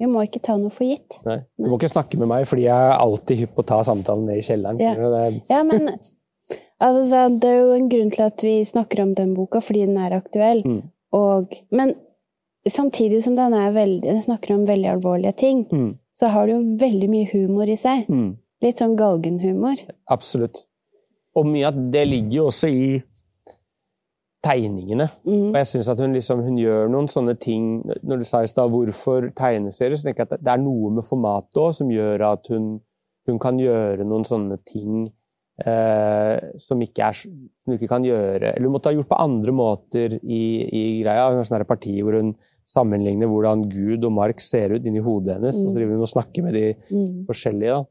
Vi 0.02 0.10
må 0.10 0.24
ikke 0.26 0.42
ta 0.42 0.56
noe 0.58 0.74
for 0.74 0.88
gitt. 0.90 1.20
Nei. 1.28 1.44
Du 1.62 1.70
må 1.70 1.78
ikke 1.78 1.92
snakke 1.92 2.18
med 2.18 2.32
meg, 2.32 2.48
fordi 2.50 2.66
jeg 2.66 2.88
er 2.90 2.98
alltid 2.98 3.44
hypp 3.44 3.54
på 3.58 3.62
å 3.62 3.70
ta 3.70 3.78
samtalen 3.86 4.26
ned 4.26 4.42
i 4.42 4.46
kjelleren. 4.48 4.82
Ja, 4.82 5.30
ja 5.52 5.62
men 5.68 5.94
Altså, 6.82 7.28
det 7.30 7.46
er 7.46 7.60
jo 7.60 7.74
en 7.76 7.90
grunn 7.92 8.10
til 8.10 8.24
at 8.26 8.42
vi 8.42 8.56
snakker 8.66 9.04
om 9.04 9.12
den 9.18 9.36
boka, 9.38 9.62
fordi 9.62 9.84
den 9.86 10.00
er 10.02 10.16
aktuell. 10.18 10.64
Mm. 10.66 10.80
Og, 11.14 11.54
men 11.70 11.94
samtidig 12.66 13.22
som 13.24 13.36
den, 13.38 13.54
veldig, 13.76 14.02
den, 14.08 14.22
snakker 14.22 14.56
om 14.56 14.66
veldig 14.68 14.90
alvorlige 14.96 15.36
ting, 15.44 15.68
mm. 15.70 15.92
så 16.18 16.32
har 16.34 16.48
det 16.48 16.56
jo 16.56 16.78
veldig 16.82 17.10
mye 17.12 17.30
humor 17.36 17.70
i 17.70 17.78
seg. 17.78 18.10
Mm. 18.10 18.32
Litt 18.66 18.82
sånn 18.82 18.98
galgenhumor. 18.98 19.86
Absolutt. 20.14 20.64
Og 21.38 21.48
mye 21.48 21.70
av 21.70 21.78
det 21.94 22.04
ligger 22.10 22.40
jo 22.40 22.48
også 22.50 22.70
i 22.74 22.88
tegningene. 24.41 25.08
Mm. 25.27 25.51
Og 25.51 25.58
jeg 25.60 25.69
syns 25.69 25.89
at 25.93 26.01
hun, 26.01 26.15
liksom, 26.17 26.41
hun 26.45 26.58
gjør 26.58 26.89
noen 26.89 27.10
sånne 27.12 27.36
ting 27.38 27.84
Når 28.01 28.21
du 28.21 28.25
sa 28.25 28.41
i 28.41 28.49
stad 28.49 28.71
'hvorfor 28.73 29.30
tegneserie', 29.38 29.97
så 29.97 30.08
tenker 30.08 30.25
jeg 30.25 30.32
at 30.32 30.43
det 30.43 30.54
er 30.54 30.62
noe 30.62 30.89
med 30.97 31.06
formatet 31.06 31.62
òg 31.62 31.73
som 31.77 31.91
gjør 31.93 32.25
at 32.34 32.47
hun, 32.49 32.80
hun 33.27 33.39
kan 33.39 33.60
gjøre 33.60 34.08
noen 34.08 34.25
sånne 34.25 34.58
ting 34.65 35.12
eh, 35.65 36.38
som, 36.58 36.82
ikke 36.82 37.06
er, 37.06 37.21
du 37.67 37.75
ikke 37.75 37.91
kan 37.91 38.04
gjøre 38.04 38.56
Eller 38.56 38.65
hun 38.65 38.73
måtte 38.73 38.89
ha 38.89 38.95
gjort 38.95 39.12
på 39.12 39.21
andre 39.21 39.51
måter 39.51 40.17
i, 40.23 40.43
i 40.65 40.84
greia. 41.04 41.30
En 41.30 41.45
sånn 41.45 41.65
parti 41.69 42.01
hvor 42.01 42.17
hun 42.17 42.34
sammenligner 42.65 43.30
hvordan 43.30 43.67
Gud 43.69 44.06
og 44.06 44.15
Mark 44.15 44.41
ser 44.41 44.73
ut 44.73 44.86
inni 44.86 45.01
hodet 45.04 45.38
hennes, 45.38 45.58
mm. 45.58 45.65
og 45.65 45.71
så 45.71 45.77
driver 45.77 45.97
hun 45.97 46.08
og 46.08 46.13
snakker 46.13 46.45
med 46.45 46.58
de 46.58 46.65
mm. 46.89 47.25
forskjellige. 47.30 47.77
Da. 47.77 47.86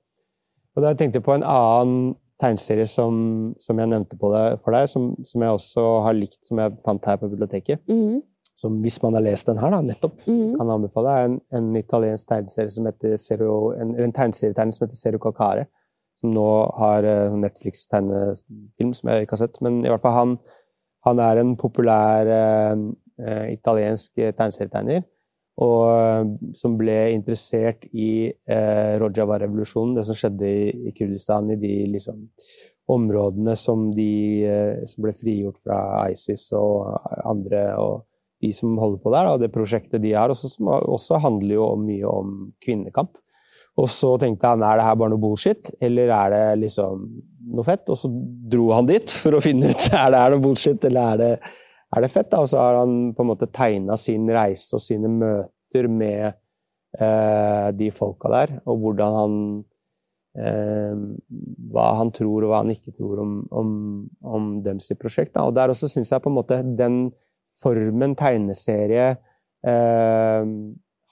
Og 0.77 0.85
da 0.85 0.93
tenkte 0.95 1.21
jeg 1.21 1.27
på 1.27 1.35
en 1.37 1.47
annen 1.47 2.15
tegneserie 2.41 2.87
som, 2.89 3.15
som 3.61 3.79
jeg 3.79 3.91
nevnte 3.93 4.19
på 4.21 4.33
det 4.33 4.45
for 4.65 4.77
deg, 4.77 4.89
som, 4.91 5.13
som, 5.27 5.45
jeg 5.45 5.57
også 5.59 5.87
har 6.07 6.17
likt, 6.17 6.41
som 6.49 6.61
jeg 6.63 6.77
fant 6.87 7.09
her 7.11 7.21
på 7.21 7.31
biblioteket. 7.33 7.83
Mm. 7.91 8.21
Som 8.61 8.81
hvis 8.85 8.99
man 9.01 9.17
har 9.17 9.25
lest 9.25 9.49
den 9.49 9.61
her, 9.61 9.73
da, 9.73 9.81
nettopp, 9.85 10.25
mm. 10.27 10.57
kan 10.59 10.73
anbefale. 10.77 11.13
er 11.17 11.29
en, 11.29 11.37
en 11.57 11.69
italiensk 11.81 12.29
tegneserie 12.29 12.73
som 12.73 12.89
heter 12.89 13.17
Zero, 13.21 13.53
en, 13.77 13.95
en 13.97 14.17
tegneserietegner 14.17 14.77
som 14.77 14.87
heter 14.87 15.01
Zero 15.01 15.23
Calcare 15.23 15.69
som 16.21 16.35
nå 16.37 16.49
har 16.77 17.07
eh, 17.09 17.37
Netflix-tegnefilm, 17.41 18.93
som 18.97 19.11
jeg 19.11 19.25
ikke 19.25 19.37
har 19.37 19.45
sett. 19.47 19.61
Men 19.65 19.81
i 19.85 19.89
hvert 19.89 20.03
fall 20.05 20.17
han, 20.17 20.35
han 21.07 21.23
er 21.25 21.41
en 21.41 21.55
populær 21.61 22.29
eh, 22.29 22.85
eh 23.21 23.47
italiensk 23.55 24.13
tegneserietegner. 24.17 25.03
Og 25.61 25.81
eh, 25.93 26.31
som 26.57 26.77
ble 26.81 26.97
interessert 27.13 27.85
i 27.93 28.31
eh, 28.31 28.93
Rojava-revolusjonen, 29.01 29.97
det 29.99 30.07
som 30.09 30.17
skjedde 30.17 30.49
i, 30.49 30.67
i, 30.89 30.93
Kurdistan, 30.97 31.51
i 31.53 31.59
de 31.61 31.75
liksom, 31.97 32.23
områdene 32.91 33.57
som, 33.59 33.91
de, 33.95 34.13
eh, 34.49 34.85
som 34.89 35.05
ble 35.05 35.15
frigjort 35.17 35.61
fra 35.61 35.81
ISIS 36.11 36.49
og 36.57 36.95
andre, 37.29 37.67
og 37.77 38.07
de 38.41 38.55
som 38.57 38.79
holder 38.81 39.03
på 39.03 39.13
der, 39.13 39.29
og 39.29 39.43
det 39.43 39.53
prosjektet 39.53 40.01
de 40.01 40.15
har, 40.17 40.33
også, 40.33 40.49
som 40.55 40.71
også 40.73 41.21
handler 41.21 41.59
jo 41.59 41.73
mye 41.83 42.09
om 42.09 42.39
kvinnekamp. 42.65 43.19
Og 43.81 43.89
så 43.93 44.15
tenkte 44.21 44.49
han 44.49 44.65
er 44.67 44.81
det 44.81 44.87
her 44.87 44.97
bare 44.99 45.13
noe 45.13 45.23
bullshit, 45.23 45.71
eller 45.85 46.13
er 46.15 46.33
det 46.35 46.45
liksom 46.65 47.05
noe 47.55 47.67
fett? 47.67 47.85
Og 47.93 47.99
så 48.01 48.11
dro 48.11 48.71
han 48.75 48.89
dit 48.89 49.13
for 49.13 49.37
å 49.37 49.43
finne 49.45 49.71
ut 49.71 49.91
er 49.93 50.09
det 50.13 50.23
her 50.25 50.35
noe 50.35 50.45
bullshit, 50.45 50.89
eller 50.89 51.13
er 51.13 51.21
det, 51.21 51.33
er 51.97 52.05
det 52.05 52.13
fett. 52.13 52.31
Da? 52.31 52.43
Og 52.43 52.51
så 52.51 52.61
har 52.61 52.81
han 52.83 53.13
på 53.17 53.25
en 53.25 53.31
måte 53.33 53.51
tegna 53.53 53.97
sin 54.01 54.29
reise 54.31 54.77
og 54.77 54.85
sine 54.85 55.11
møter 55.13 55.89
med 55.91 56.27
eh, 56.99 57.69
de 57.77 57.91
folka 57.95 58.31
der, 58.33 58.55
og 58.67 58.85
hvordan 58.85 59.17
han 59.21 59.41
eh, 60.39 61.01
Hva 61.71 61.87
han 61.99 62.13
tror 62.15 62.45
og 62.45 62.53
hva 62.53 62.63
han 62.63 62.75
ikke 62.75 62.95
tror 62.97 63.23
om, 63.23 63.35
om, 63.51 63.73
om 64.23 64.53
dems 64.65 64.91
prosjekt. 64.99 65.35
Da. 65.35 65.47
Og 65.47 65.57
der 65.57 65.73
også 65.73 65.91
syns 65.91 66.13
jeg 66.13 66.23
på 66.23 66.31
en 66.31 66.39
måte 66.39 66.63
den 66.65 67.03
formen 67.61 68.15
tegneserie 68.19 69.09
eh, 69.67 70.55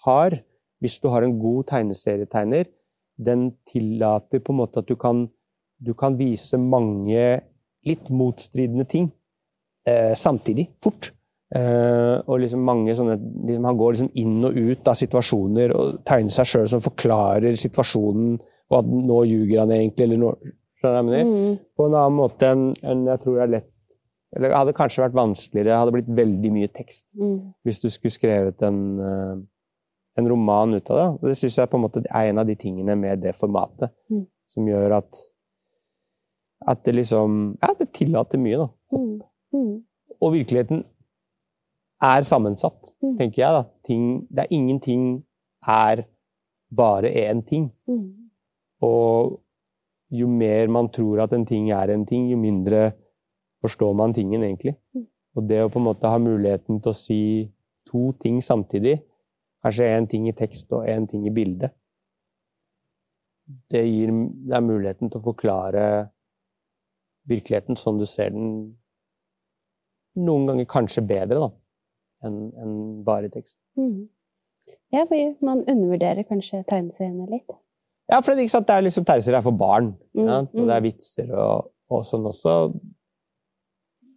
har, 0.07 0.41
hvis 0.79 1.01
du 1.03 1.09
har 1.11 1.27
en 1.27 1.38
god 1.43 1.67
tegneserietegner, 1.73 2.71
den 3.19 3.51
tillater 3.67 4.38
på 4.38 4.55
en 4.55 4.61
måte 4.61 4.79
at 4.79 4.87
du 4.87 4.95
kan, 4.95 5.25
du 5.83 5.91
kan 5.99 6.14
vise 6.19 6.59
mange 6.62 7.41
litt 7.87 8.11
motstridende 8.14 8.87
ting 8.87 9.09
eh, 9.87 10.14
samtidig, 10.14 10.69
fort. 10.83 11.12
Eh, 11.55 12.21
og 12.29 12.41
liksom 12.43 12.61
mange 12.61 12.93
sånne 12.93 13.14
liksom 13.49 13.64
Han 13.64 13.77
går 13.79 13.93
liksom 13.95 14.11
inn 14.21 14.45
og 14.45 14.53
ut 14.53 14.88
av 14.91 14.95
situasjoner 15.01 15.73
og 15.73 16.03
tegner 16.05 16.29
seg 16.31 16.45
sjøl 16.45 16.67
som 16.69 16.81
forklarer 16.85 17.57
situasjonen, 17.57 18.35
og 18.69 18.79
at 18.79 18.91
nå 18.93 19.23
ljuger 19.25 19.61
han 19.62 19.71
egentlig, 19.73 20.05
eller 20.05 20.19
nå 20.19 20.33
Skjønner 20.79 20.99
jeg 20.99 21.07
mener? 21.09 21.25
Mm. 21.25 21.55
På 21.75 21.87
en 21.88 21.95
annen 21.97 22.14
måte 22.19 22.51
enn 22.53 22.67
enn 22.85 23.07
jeg 23.09 23.21
tror 23.25 23.41
er 23.43 23.49
lett 23.55 23.71
Eller 24.37 24.53
hadde 24.53 24.75
kanskje 24.77 25.01
vært 25.07 25.17
vanskeligere, 25.17 25.79
hadde 25.81 25.95
blitt 25.97 26.11
veldig 26.21 26.53
mye 26.53 26.69
tekst 26.69 27.17
Mm. 27.17 27.55
hvis 27.64 27.81
du 27.81 27.88
skulle 27.88 28.12
skrevet 28.12 28.62
en, 28.69 29.01
eh, 29.01 29.37
en 30.21 30.29
roman 30.29 30.75
ut 30.75 30.91
av 30.91 30.97
det. 30.99 31.09
Og 31.14 31.23
det 31.31 31.37
syns 31.41 31.57
jeg 31.57 31.71
på 31.71 31.79
en 31.81 31.87
måte 31.88 32.05
er 32.05 32.29
en 32.29 32.38
av 32.38 32.47
de 32.47 32.55
tingene 32.57 32.95
med 32.95 33.23
det 33.23 33.33
formatet 33.35 33.88
Mm. 34.11 34.27
som 34.53 34.67
gjør 34.69 34.99
at 34.99 35.17
at 36.67 36.83
det 36.85 36.95
liksom 36.95 37.57
Ja, 37.62 37.73
det 37.79 37.93
tillater 37.95 38.38
mye, 38.38 38.59
da. 38.59 38.69
Mm. 38.93 39.21
Mm. 39.55 39.83
Og 40.21 40.33
virkeligheten 40.33 40.85
er 42.03 42.23
sammensatt, 42.23 42.95
Mm. 43.03 43.19
tenker 43.19 43.43
jeg. 43.43 43.53
da. 43.53 43.63
Ting, 43.85 44.27
det 44.31 44.39
er 44.39 44.55
ingenting 44.55 45.25
er 45.67 46.05
bare 46.75 47.11
én 47.11 47.43
ting. 47.47 47.73
Mm. 47.87 48.31
Og 48.83 49.41
jo 50.11 50.27
mer 50.27 50.69
man 50.69 50.89
tror 50.89 51.23
at 51.23 51.33
en 51.33 51.45
ting 51.45 51.71
er 51.71 51.91
en 51.91 52.07
ting, 52.07 52.31
jo 52.31 52.37
mindre 52.37 52.93
forstår 53.63 53.95
man 53.95 54.13
tingen 54.15 54.43
egentlig. 54.43 54.77
Mm. 54.95 55.07
Og 55.37 55.49
det 55.49 55.63
å 55.65 55.69
på 55.71 55.79
en 55.79 55.85
måte 55.85 56.09
ha 56.09 56.19
muligheten 56.19 56.81
til 56.81 56.91
å 56.91 56.97
si 56.97 57.51
to 57.87 58.13
ting 58.21 58.41
samtidig, 58.41 59.03
kanskje 59.65 59.91
én 59.99 60.09
ting 60.09 60.29
i 60.29 60.33
tekst 60.33 60.73
og 60.73 60.87
én 60.87 61.09
ting 61.09 61.27
i 61.27 61.31
bilde, 61.35 61.71
det 63.71 63.85
gir 63.85 64.09
er 64.53 64.61
muligheten 64.61 65.11
til 65.11 65.21
å 65.21 65.25
forklare 65.25 65.85
virkeligheten 67.29 67.77
sånn 67.77 67.99
du 67.99 68.07
ser 68.09 68.31
den 68.31 68.77
noen 70.19 70.47
ganger 70.49 70.69
kanskje 70.71 71.05
bedre 71.07 71.51
enn 72.27 72.39
en 72.59 72.77
bare 73.07 73.31
tekst. 73.31 73.59
Mm. 73.79 74.09
Ja, 74.95 75.05
for 75.07 75.45
man 75.45 75.63
undervurderer 75.69 76.27
kanskje 76.27 76.65
tegneseriene 76.69 77.29
litt. 77.31 77.51
Ja, 78.09 78.23
for 78.25 78.33
det, 78.35 78.49
det 78.49 78.75
er 78.75 78.87
liksom 78.87 79.05
tegneserier 79.07 79.39
er 79.43 79.45
for 79.47 79.57
barn, 79.57 79.93
Mm, 80.17 80.27
ja? 80.27 80.39
og 80.43 80.65
det 80.71 80.75
er 80.75 80.85
vitser 80.87 81.33
og, 81.37 81.69
og 81.93 82.07
sånn 82.09 82.27
også. 82.27 82.55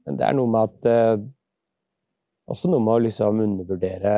Men 0.07 0.17
det 0.17 0.25
er 0.25 0.37
noe 0.37 0.49
med 0.49 0.69
at 0.71 0.87
eh, 0.89 1.17
Også 2.51 2.71
noe 2.71 2.81
med 2.83 2.95
å 2.97 3.03
liksom 3.05 3.41
undervurdere 3.43 4.13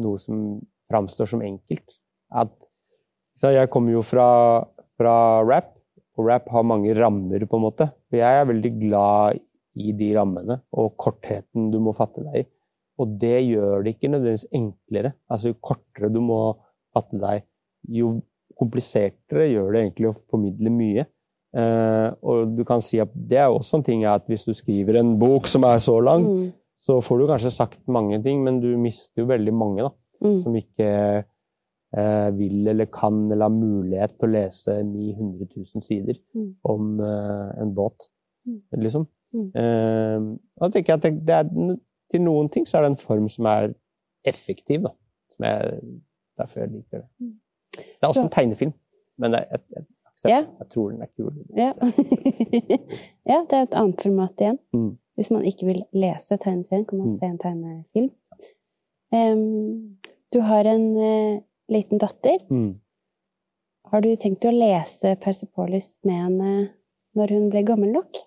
noe 0.00 0.20
som 0.20 0.60
framstår 0.88 1.28
som 1.32 1.42
enkelt. 1.44 1.96
At 2.32 2.68
så 3.36 3.50
Jeg 3.52 3.68
kommer 3.72 3.96
jo 3.96 4.02
fra, 4.04 4.28
fra 5.00 5.14
rap, 5.44 5.72
og 6.16 6.28
rap 6.28 6.48
har 6.52 6.64
mange 6.68 6.94
rammer, 6.96 7.44
på 7.48 7.58
en 7.58 7.64
måte. 7.64 7.88
Og 8.12 8.18
jeg 8.20 8.40
er 8.40 8.48
veldig 8.48 8.72
glad 8.78 9.40
i 9.76 9.92
de 9.96 10.10
rammene 10.16 10.60
og 10.76 10.96
kortheten 11.00 11.70
du 11.72 11.78
må 11.80 11.94
fatte 11.96 12.24
deg 12.26 12.42
i. 12.42 12.46
Og 13.00 13.14
det 13.18 13.38
gjør 13.46 13.82
det 13.84 13.94
ikke 13.96 14.10
nødvendigvis 14.12 14.46
enklere. 14.52 15.14
Altså, 15.32 15.52
jo 15.52 15.54
kortere 15.64 16.10
du 16.12 16.20
må 16.20 16.40
fatte 16.94 17.18
deg, 17.18 17.42
jo 17.88 18.18
komplisertere 18.58 19.48
gjør 19.50 19.72
det 19.72 19.80
egentlig 19.86 20.10
å 20.10 20.16
formidle 20.30 20.70
mye. 20.70 21.06
Eh, 21.56 22.08
og 22.24 22.52
du 22.56 22.62
kan 22.68 22.80
si 22.84 23.00
at 23.02 23.10
det 23.12 23.38
er 23.42 23.52
også 23.52 23.80
en 23.80 23.86
ting 23.86 24.04
at 24.08 24.26
hvis 24.30 24.44
du 24.48 24.52
skriver 24.56 25.00
en 25.00 25.14
bok 25.20 25.48
som 25.50 25.64
er 25.68 25.78
så 25.84 25.98
lang, 26.04 26.24
Mm. 26.24 26.52
så 26.78 27.00
får 27.02 27.18
du 27.18 27.26
kanskje 27.26 27.50
sagt 27.52 27.80
mange 27.88 28.22
ting, 28.22 28.42
men 28.44 28.60
du 28.60 28.76
mister 28.76 29.22
jo 29.22 29.26
veldig 29.28 29.52
mange 29.54 29.82
da, 29.82 29.90
Mm. 30.22 30.42
som 30.44 30.54
ikke 30.54 31.24
eh, 31.94 32.30
vil 32.30 32.68
eller 32.68 32.86
kan 32.86 33.30
eller 33.30 33.44
har 33.44 33.50
mulighet 33.50 34.16
til 34.18 34.28
å 34.28 34.32
lese 34.32 34.82
900 34.82 35.46
000 35.56 35.82
sider 35.82 36.14
Mm. 36.34 36.54
om 36.64 37.00
eh, 37.00 37.60
en 37.60 37.74
båt, 37.74 38.08
Mm. 38.46 38.62
liksom. 38.78 39.06
Mm. 39.32 39.48
Uh, 39.56 40.38
og 40.56 40.66
da 40.66 40.68
tenker 40.76 40.92
jeg 40.92 40.98
at 40.98 41.04
det, 41.26 41.36
det 41.56 41.78
til 42.12 42.20
noen 42.26 42.48
ting 42.52 42.66
så 42.68 42.78
er 42.78 42.84
det 42.86 42.90
en 42.92 43.00
form 43.00 43.28
som 43.32 43.46
er 43.48 43.70
effektiv, 44.28 44.82
da. 44.84 44.92
Som 45.32 45.46
jeg, 45.48 45.78
derfor 46.38 46.60
jeg 46.60 46.70
liker 46.74 46.98
det. 47.02 47.06
Mm. 47.20 47.34
Det 47.78 48.02
er 48.02 48.08
også 48.10 48.26
en 48.26 48.32
tegnefilm, 48.34 48.72
men 49.18 49.32
jeg, 49.38 49.46
jeg, 49.50 49.60
jeg, 49.76 49.84
jeg, 50.28 50.46
jeg 50.60 50.68
tror 50.74 50.90
den 50.90 51.02
er 51.02 51.10
kul. 51.16 51.32
Ja. 51.56 51.70
ja, 53.32 53.38
det 53.48 53.56
er 53.58 53.62
et 53.66 53.78
annet 53.80 54.04
format 54.04 54.44
igjen. 54.44 54.58
Mm. 54.76 54.90
Hvis 55.16 55.30
man 55.32 55.44
ikke 55.48 55.66
vil 55.68 55.80
lese 55.96 56.36
tegneserien, 56.40 56.84
kan 56.88 56.98
man 57.00 57.08
Mm. 57.08 57.16
se 57.16 57.26
en 57.26 57.38
tegnefilm. 57.38 58.10
Um, 59.12 59.98
du 60.32 60.40
har 60.40 60.64
en 60.68 60.84
uh, 60.96 61.40
liten 61.68 61.98
datter. 62.00 62.38
Mm. 62.50 62.78
Har 63.92 64.00
du 64.00 64.12
tenkt 64.16 64.44
å 64.48 64.52
lese 64.54 65.16
Persepolis 65.20 65.98
med 66.08 66.16
henne 66.16 66.52
når 67.16 67.34
hun 67.34 67.50
ble 67.52 67.60
gammel 67.68 67.92
nok? 67.92 68.22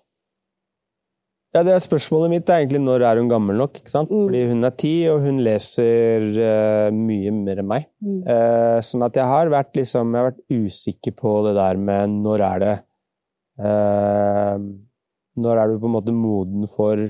Ja, 1.56 1.62
det 1.64 1.72
er 1.72 1.80
Spørsmålet 1.80 2.28
mitt 2.34 2.50
er 2.52 2.60
egentlig 2.60 2.82
når 2.84 3.02
er 3.08 3.18
hun 3.22 3.30
gammel 3.30 3.56
nok? 3.56 3.78
ikke 3.80 3.88
sant? 3.92 4.10
Mm. 4.12 4.26
Fordi 4.26 4.40
hun 4.50 4.68
er 4.68 4.72
ti, 4.76 4.94
og 5.08 5.22
hun 5.24 5.38
leser 5.44 6.24
uh, 6.36 6.88
mye 6.92 7.32
mer 7.32 7.62
enn 7.62 7.70
meg. 7.70 7.86
Mm. 8.04 8.18
Uh, 8.26 8.76
sånn 8.84 9.04
at 9.06 9.16
jeg 9.16 9.30
har 9.30 9.52
vært 9.54 9.70
liksom, 9.78 10.10
jeg 10.12 10.20
har 10.20 10.28
vært 10.28 10.58
usikker 10.66 11.14
på 11.16 11.32
det 11.46 11.54
der 11.56 11.80
med 11.80 12.18
når 12.26 12.44
er 12.44 12.64
det 12.64 12.74
uh, 13.64 14.58
Når 15.46 15.62
er 15.62 15.72
du 15.72 15.78
på 15.80 15.88
en 15.88 15.96
måte 15.96 16.16
moden 16.16 16.68
for 16.68 17.06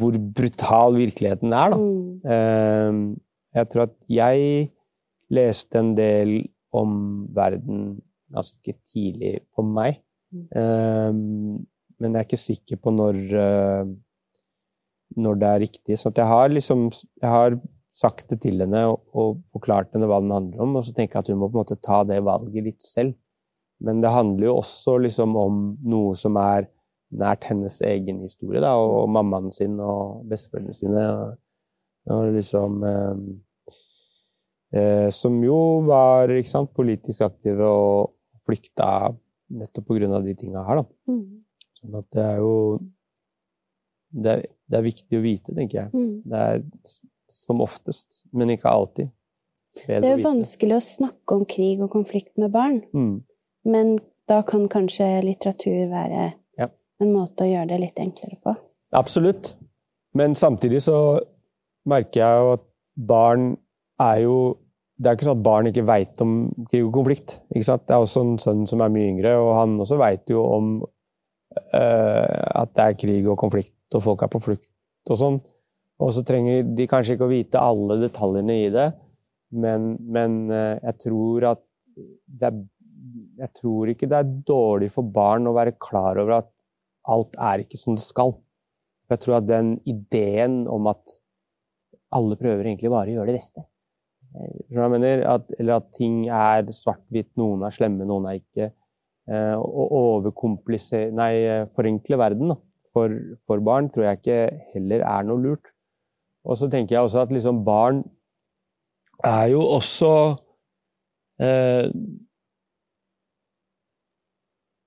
hvor 0.00 0.16
brutal 0.36 0.96
virkeligheten 0.96 1.54
er, 1.56 1.72
da. 1.72 1.76
Mm. 1.80 3.04
Jeg 3.56 3.68
tror 3.72 3.86
at 3.86 3.94
jeg 4.12 4.66
leste 5.32 5.80
en 5.80 5.94
del 5.96 6.34
om 6.76 6.90
verden 7.32 7.94
ganske 8.28 8.74
tidlig 8.92 9.38
for 9.56 9.64
meg. 9.64 10.02
Mm. 10.36 11.64
Men 12.00 12.14
jeg 12.14 12.22
er 12.22 12.28
ikke 12.28 12.40
sikker 12.40 12.80
på 12.80 12.92
når, 12.94 13.18
eh, 13.40 13.92
når 15.20 15.40
det 15.40 15.50
er 15.50 15.62
riktig. 15.66 15.98
Så 16.00 16.12
jeg 16.16 16.26
har 16.26 16.52
liksom 16.52 16.88
jeg 16.90 17.28
har 17.28 17.58
sagt 18.00 18.30
det 18.30 18.40
til 18.44 18.62
henne 18.62 18.84
og, 18.88 19.02
og 19.12 19.40
forklart 19.54 19.92
henne 19.94 20.08
hva 20.08 20.20
den 20.22 20.32
handler 20.34 20.62
om, 20.64 20.78
og 20.78 20.86
så 20.86 20.94
tenker 20.96 21.18
jeg 21.18 21.26
at 21.26 21.32
hun 21.32 21.40
må 21.42 21.50
på 21.50 21.58
en 21.58 21.62
måte 21.64 21.80
ta 21.82 22.02
det 22.08 22.20
valget 22.24 22.66
litt 22.70 22.84
selv. 22.84 23.16
Men 23.80 24.02
det 24.04 24.12
handler 24.12 24.50
jo 24.50 24.58
også 24.60 24.98
liksom 25.00 25.36
om 25.40 25.60
noe 25.88 26.16
som 26.18 26.36
er 26.40 26.68
nært 27.20 27.46
hennes 27.50 27.80
egen 27.82 28.20
historie, 28.22 28.60
da, 28.62 28.74
og, 28.78 29.08
mammaen 29.10 29.50
sin 29.54 29.78
og 29.82 30.26
besteforeldrene 30.30 30.76
sine. 30.76 31.04
Og, 31.10 31.38
og 32.14 32.30
liksom 32.36 32.84
eh, 32.86 33.24
eh, 34.78 35.08
Som 35.14 35.40
jo 35.44 35.58
var 35.88 36.32
sant, 36.48 36.72
politisk 36.76 37.26
aktive 37.26 37.66
og 37.66 38.14
flykta 38.46 39.10
nettopp 39.50 39.88
på 39.88 39.98
grunn 39.98 40.14
av 40.14 40.26
de 40.26 40.36
tinga 40.38 40.62
her, 40.68 40.82
da. 40.82 40.86
Mm. 41.10 41.39
Sånn 41.80 41.96
at 41.98 42.08
det 42.14 42.24
er 42.24 42.36
jo 42.42 42.54
det 44.10 44.32
er, 44.34 44.42
det 44.70 44.78
er 44.80 44.82
viktig 44.86 45.18
å 45.18 45.22
vite, 45.22 45.54
tenker 45.54 45.84
jeg. 45.84 45.90
Mm. 45.94 46.22
Det 46.26 46.38
er 46.50 46.62
som 47.30 47.60
oftest, 47.62 48.24
men 48.34 48.50
ikke 48.50 48.70
alltid. 48.70 49.12
bedre 49.86 50.00
Det 50.02 50.08
er 50.10 50.16
jo 50.18 50.24
vanskelig 50.26 50.76
å 50.76 50.82
snakke 50.82 51.36
om 51.38 51.44
krig 51.46 51.82
og 51.84 51.92
konflikt 51.92 52.36
med 52.42 52.50
barn, 52.52 52.80
Mm. 52.92 53.22
men 53.64 53.98
da 54.28 54.42
kan 54.42 54.68
kanskje 54.68 55.22
litteratur 55.24 55.88
være 55.90 56.34
Ja. 56.58 56.68
en 57.00 57.12
måte 57.14 57.44
å 57.46 57.50
gjøre 57.50 57.68
det 57.68 57.80
litt 57.80 57.96
enklere 57.98 58.36
på. 58.42 58.56
Absolutt. 58.92 59.54
Men 60.14 60.34
samtidig 60.34 60.82
så 60.82 61.20
merker 61.86 62.20
jeg 62.20 62.40
jo 62.42 62.52
at 62.52 62.64
barn 62.96 63.56
er 64.00 64.22
jo 64.22 64.56
Det 65.00 65.06
er 65.08 65.16
ikke 65.16 65.24
sånn 65.30 65.38
at 65.38 65.42
barn 65.42 65.64
ikke 65.64 65.86
veit 65.86 66.20
om 66.20 66.32
krig 66.68 66.84
og 66.84 66.92
konflikt. 66.92 67.40
Ikke 67.54 67.64
sant? 67.64 67.86
Det 67.86 67.94
er 67.94 68.02
også 68.02 68.20
en 68.20 68.36
sønn 68.36 68.66
som 68.68 68.82
er 68.82 68.90
mye 68.90 69.08
yngre, 69.08 69.32
og 69.40 69.54
han 69.56 69.78
også 69.78 69.96
veit 69.96 70.28
jo 70.28 70.42
om 70.44 70.84
at 71.70 72.70
det 72.74 72.84
er 72.84 72.96
krig 72.98 73.26
og 73.30 73.38
konflikt, 73.38 73.76
og 73.94 74.02
folk 74.02 74.24
er 74.26 74.30
på 74.32 74.40
flukt 74.42 75.10
og 75.10 75.18
sånn. 75.20 75.38
Og 76.00 76.12
så 76.16 76.24
trenger 76.26 76.64
de 76.76 76.88
kanskje 76.88 77.16
ikke 77.16 77.28
å 77.28 77.32
vite 77.32 77.62
alle 77.62 77.98
detaljene 78.00 78.56
i 78.64 78.68
det, 78.72 78.88
men, 79.50 79.94
men 80.00 80.44
eh, 80.54 80.76
jeg 80.78 80.98
tror 81.06 81.48
at 81.56 81.64
det 82.40 82.52
er 82.52 82.60
Jeg 83.40 83.50
tror 83.56 83.88
ikke 83.90 84.06
det 84.06 84.18
er 84.18 84.32
dårlig 84.46 84.90
for 84.92 85.02
barn 85.02 85.48
å 85.48 85.54
være 85.56 85.72
klar 85.80 86.18
over 86.20 86.36
at 86.36 86.50
alt 87.08 87.36
er 87.40 87.62
ikke 87.62 87.78
som 87.80 87.96
det 87.96 88.04
skal. 88.04 88.34
Jeg 89.10 89.22
tror 89.22 89.38
at 89.38 89.46
den 89.48 89.72
ideen 89.88 90.66
om 90.68 90.86
at 90.92 91.16
alle 92.14 92.36
prøver 92.36 92.68
egentlig 92.68 92.92
bare 92.92 93.10
å 93.10 93.16
gjøre 93.16 93.32
det 93.32 93.38
beste 93.38 93.64
eh, 93.64 94.60
jeg 94.68 94.92
mener? 94.92 95.24
At, 95.34 95.48
eller 95.58 95.80
at 95.80 95.88
ting 95.96 96.22
er 96.28 96.70
svart-hvitt, 96.76 97.32
noen 97.40 97.64
er 97.66 97.74
slemme, 97.74 98.06
noen 98.08 98.28
er 98.30 98.38
ikke. 98.38 98.70
Eh, 99.30 99.56
Å 99.56 99.84
overkomplisere 99.94 101.12
Nei, 101.14 101.34
eh, 101.46 101.66
forenkle 101.76 102.18
verden 102.18 102.54
for, 102.90 103.12
for 103.46 103.62
barn 103.62 103.90
tror 103.92 104.08
jeg 104.08 104.18
ikke 104.20 104.40
heller 104.74 105.04
er 105.06 105.28
noe 105.28 105.38
lurt. 105.38 105.70
Og 106.42 106.58
så 106.58 106.70
tenker 106.72 106.96
jeg 106.96 107.06
også 107.06 107.22
at 107.22 107.34
liksom 107.34 107.60
barn 107.66 108.02
er 109.26 109.50
jo 109.52 109.60
også 109.76 110.10
eh, 111.44 111.90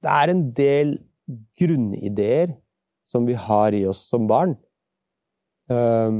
Det 0.03 0.11
er 0.11 0.33
en 0.33 0.43
del 0.57 0.97
grunnideer 1.55 2.57
som 3.07 3.27
vi 3.29 3.37
har 3.39 3.75
i 3.77 3.85
oss 3.87 4.01
som 4.09 4.25
barn, 4.27 4.57
eh, 5.71 6.17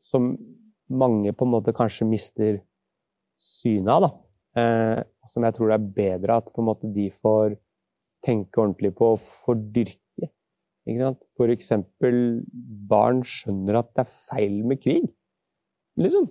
som 0.00 0.30
mange 0.88 1.34
på 1.36 1.44
en 1.44 1.52
måte 1.52 1.74
kanskje 1.76 2.08
mister 2.08 2.62
synet 3.36 3.92
av, 3.92 4.06
da. 4.06 4.10
Eh, 4.62 5.02
som 5.28 5.44
jeg 5.46 5.56
tror 5.56 5.70
det 5.72 5.78
er 5.78 5.92
bedre 6.00 6.38
at 6.40 6.50
på 6.52 6.62
en 6.62 6.68
måte 6.70 6.90
de 6.94 7.08
får 7.14 7.56
tenke 8.24 8.58
ordentlig 8.60 8.94
på 8.98 9.12
og 9.14 9.20
får 9.22 9.60
dyrke. 9.76 10.30
Ikke 10.88 11.04
sant? 11.04 11.20
For 11.36 11.52
eksempel, 11.52 12.20
barn 12.88 13.22
skjønner 13.28 13.82
at 13.82 13.90
det 13.94 14.06
er 14.06 14.12
feil 14.32 14.60
med 14.66 14.80
krig. 14.82 15.06
Liksom. 16.00 16.28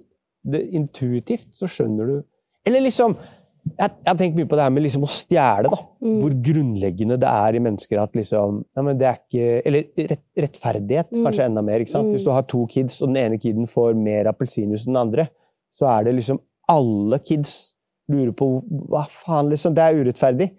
Det, 0.48 0.64
intuitivt 0.80 1.52
så 1.58 1.68
skjønner 1.68 2.08
du 2.08 2.16
Eller 2.68 2.80
liksom 2.86 3.18
jeg, 3.76 3.92
har 4.08 4.16
tenkt 4.16 4.38
mye 4.38 4.48
på 4.48 4.56
det 4.56 4.64
her 4.64 4.72
med 4.72 4.86
liksom 4.86 5.04
å 5.04 5.10
stjele, 5.12 5.68
da. 5.68 5.78
Mm. 6.00 6.14
Hvor 6.22 6.36
grunnleggende 6.48 7.18
det 7.20 7.28
er 7.28 7.58
i 7.58 7.62
mennesker 7.66 8.00
at 8.00 8.14
liksom 8.16 8.62
ja, 8.64 8.84
men 8.86 9.00
det 9.00 9.08
er 9.10 9.18
ikke, 9.20 9.48
Eller 9.68 10.08
rett, 10.14 10.24
rettferdighet, 10.40 11.10
Mm. 11.12 11.26
kanskje 11.26 11.48
enda 11.50 11.64
mer. 11.68 11.84
ikke 11.84 11.92
sant? 11.92 12.08
Mm. 12.08 12.14
Hvis 12.16 12.24
du 12.24 12.32
har 12.32 12.46
to 12.48 12.66
kids, 12.72 13.02
og 13.02 13.12
den 13.12 13.18
ene 13.26 13.40
kiden 13.44 13.68
får 13.68 13.98
mer 14.00 14.30
appelsinjuice 14.32 14.88
enn 14.88 14.94
den 14.96 15.02
andre, 15.02 15.28
så 15.76 15.90
er 15.98 16.08
det 16.08 16.16
liksom 16.16 16.40
Alle 16.70 17.20
kids 17.20 17.74
lurer 18.12 18.34
på 18.38 18.48
hva 18.91 19.04
faen, 19.10 19.52
liksom. 19.52 19.76
Det 19.76 19.84
er 19.84 20.02
urettferdig. 20.02 20.50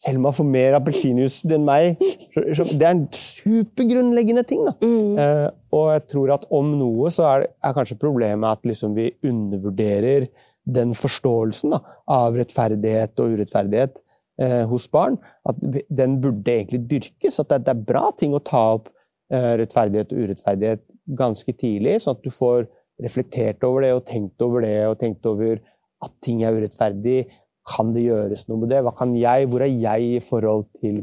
Selma 0.00 0.30
får 0.32 0.46
mer 0.46 0.76
appelsinjuice 0.78 1.48
enn 1.50 1.64
meg. 1.66 1.98
Det 2.36 2.78
er 2.78 2.92
en 2.92 3.06
supergrunnleggende 3.14 4.44
ting, 4.46 4.62
da. 4.68 4.76
Mm. 4.84 5.16
Eh, 5.18 5.48
og 5.74 5.88
jeg 5.96 6.04
tror 6.12 6.34
at 6.36 6.46
om 6.54 6.70
noe 6.78 7.10
så 7.12 7.26
er, 7.32 7.48
er 7.66 7.74
kanskje 7.76 7.98
problemet 8.00 8.60
at 8.60 8.70
liksom 8.70 8.94
vi 8.96 9.10
undervurderer 9.26 10.28
den 10.70 10.94
forståelsen 10.94 11.74
da, 11.74 11.80
av 12.10 12.38
rettferdighet 12.38 13.18
og 13.18 13.34
urettferdighet 13.34 14.00
eh, 14.40 14.62
hos 14.70 14.86
barn. 14.92 15.18
At 15.48 15.58
den 15.60 16.20
burde 16.22 16.54
egentlig 16.54 16.84
dyrkes. 16.90 17.40
At 17.42 17.50
det, 17.50 17.64
det 17.66 17.74
er 17.74 17.86
bra 17.90 18.06
ting 18.16 18.36
å 18.36 18.44
ta 18.46 18.62
opp 18.76 18.92
eh, 19.34 19.56
rettferdighet 19.64 20.14
og 20.14 20.22
urettferdighet 20.26 20.86
ganske 21.18 21.52
tidlig, 21.58 21.98
sånn 22.04 22.14
at 22.14 22.22
du 22.22 22.30
får 22.30 22.68
reflektert 23.02 23.64
over 23.66 23.82
det 23.82 23.92
og 23.96 24.04
tenkt 24.06 24.42
over 24.44 24.62
det 24.62 24.76
og 24.86 24.98
tenkt 25.00 25.26
over 25.26 25.58
at 26.04 26.12
ting 26.24 26.42
er 26.44 26.56
urettferdig. 26.56 27.24
Kan 27.70 27.92
det 27.94 28.06
gjøres 28.06 28.46
noe 28.48 28.62
med 28.62 28.72
det? 28.72 28.80
Hva 28.84 28.92
kan 28.96 29.12
jeg, 29.18 29.48
hvor 29.50 29.64
er 29.64 29.70
jeg 29.70 30.14
i 30.16 30.20
forhold 30.24 30.66
til 30.80 31.02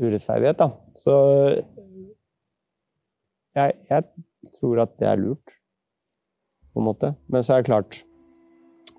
urettferdighet? 0.00 0.58
Da? 0.58 0.70
Så 0.98 1.14
jeg, 3.56 3.76
jeg 3.90 4.56
tror 4.56 4.82
at 4.84 4.96
det 5.00 5.08
er 5.10 5.20
lurt, 5.20 5.56
på 6.72 6.82
en 6.82 6.88
måte. 6.90 7.12
Men 7.32 7.44
så 7.44 7.56
er 7.56 7.62
det 7.62 7.70
klart 7.70 8.02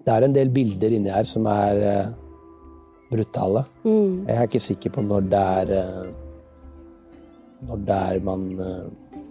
Det 0.06 0.13
er 0.13 0.23
en 0.25 0.34
del 0.34 0.49
bilder 0.49 0.93
inni 0.97 1.12
her 1.13 1.27
som 1.27 1.45
er 1.51 1.82
eh, 1.84 2.13
brutale. 3.12 3.65
Mm. 3.84 4.25
Jeg 4.30 4.38
er 4.38 4.47
ikke 4.47 4.63
sikker 4.63 4.95
på 4.95 5.03
når 5.06 5.27
det 5.34 5.43
er 5.60 5.73
eh, 5.82 6.08
Når 7.67 7.86
det 7.89 7.99
er 8.13 8.23
man 8.23 8.47
eh, 8.63 9.21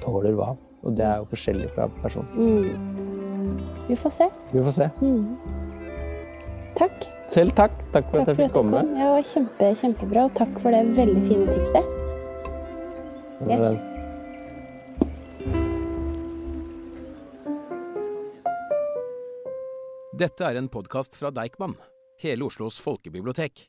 tåler 0.00 0.36
hva. 0.38 0.54
Og 0.80 0.96
det 0.96 1.04
er 1.04 1.20
jo 1.20 1.28
forskjellig 1.34 1.68
fra 1.74 1.90
person. 2.00 2.28
Mm. 2.32 2.99
Vi 3.90 3.96
får 3.98 4.10
se. 4.10 4.26
Vi 4.52 4.62
får 4.62 4.70
se. 4.70 4.86
Mm. 5.02 5.36
Takk. 6.78 7.06
Selv 7.26 7.50
takk. 7.58 7.72
Takk 7.90 8.06
for 8.12 8.20
Takk 8.20 8.28
at 8.28 8.28
jeg 8.30 8.36
fikk 8.38 8.54
komme. 8.54 8.82
kom. 8.86 8.92
Ja, 8.98 9.08
kjempe, 9.26 9.70
kjempebra. 9.80 10.26
Og 10.28 10.34
takk 10.38 10.60
for 10.62 10.70
det 10.70 10.84
veldig 10.94 11.22
fine 11.26 11.50
tipset. 11.50 11.96
Yes. 13.50 13.80
Dette 20.20 20.44
er 20.46 20.60
en 20.60 20.68
podkast 20.70 21.18
fra 21.18 21.32
Deichman, 21.34 21.74
hele 22.22 22.46
Oslos 22.46 22.78
folkebibliotek. 22.84 23.66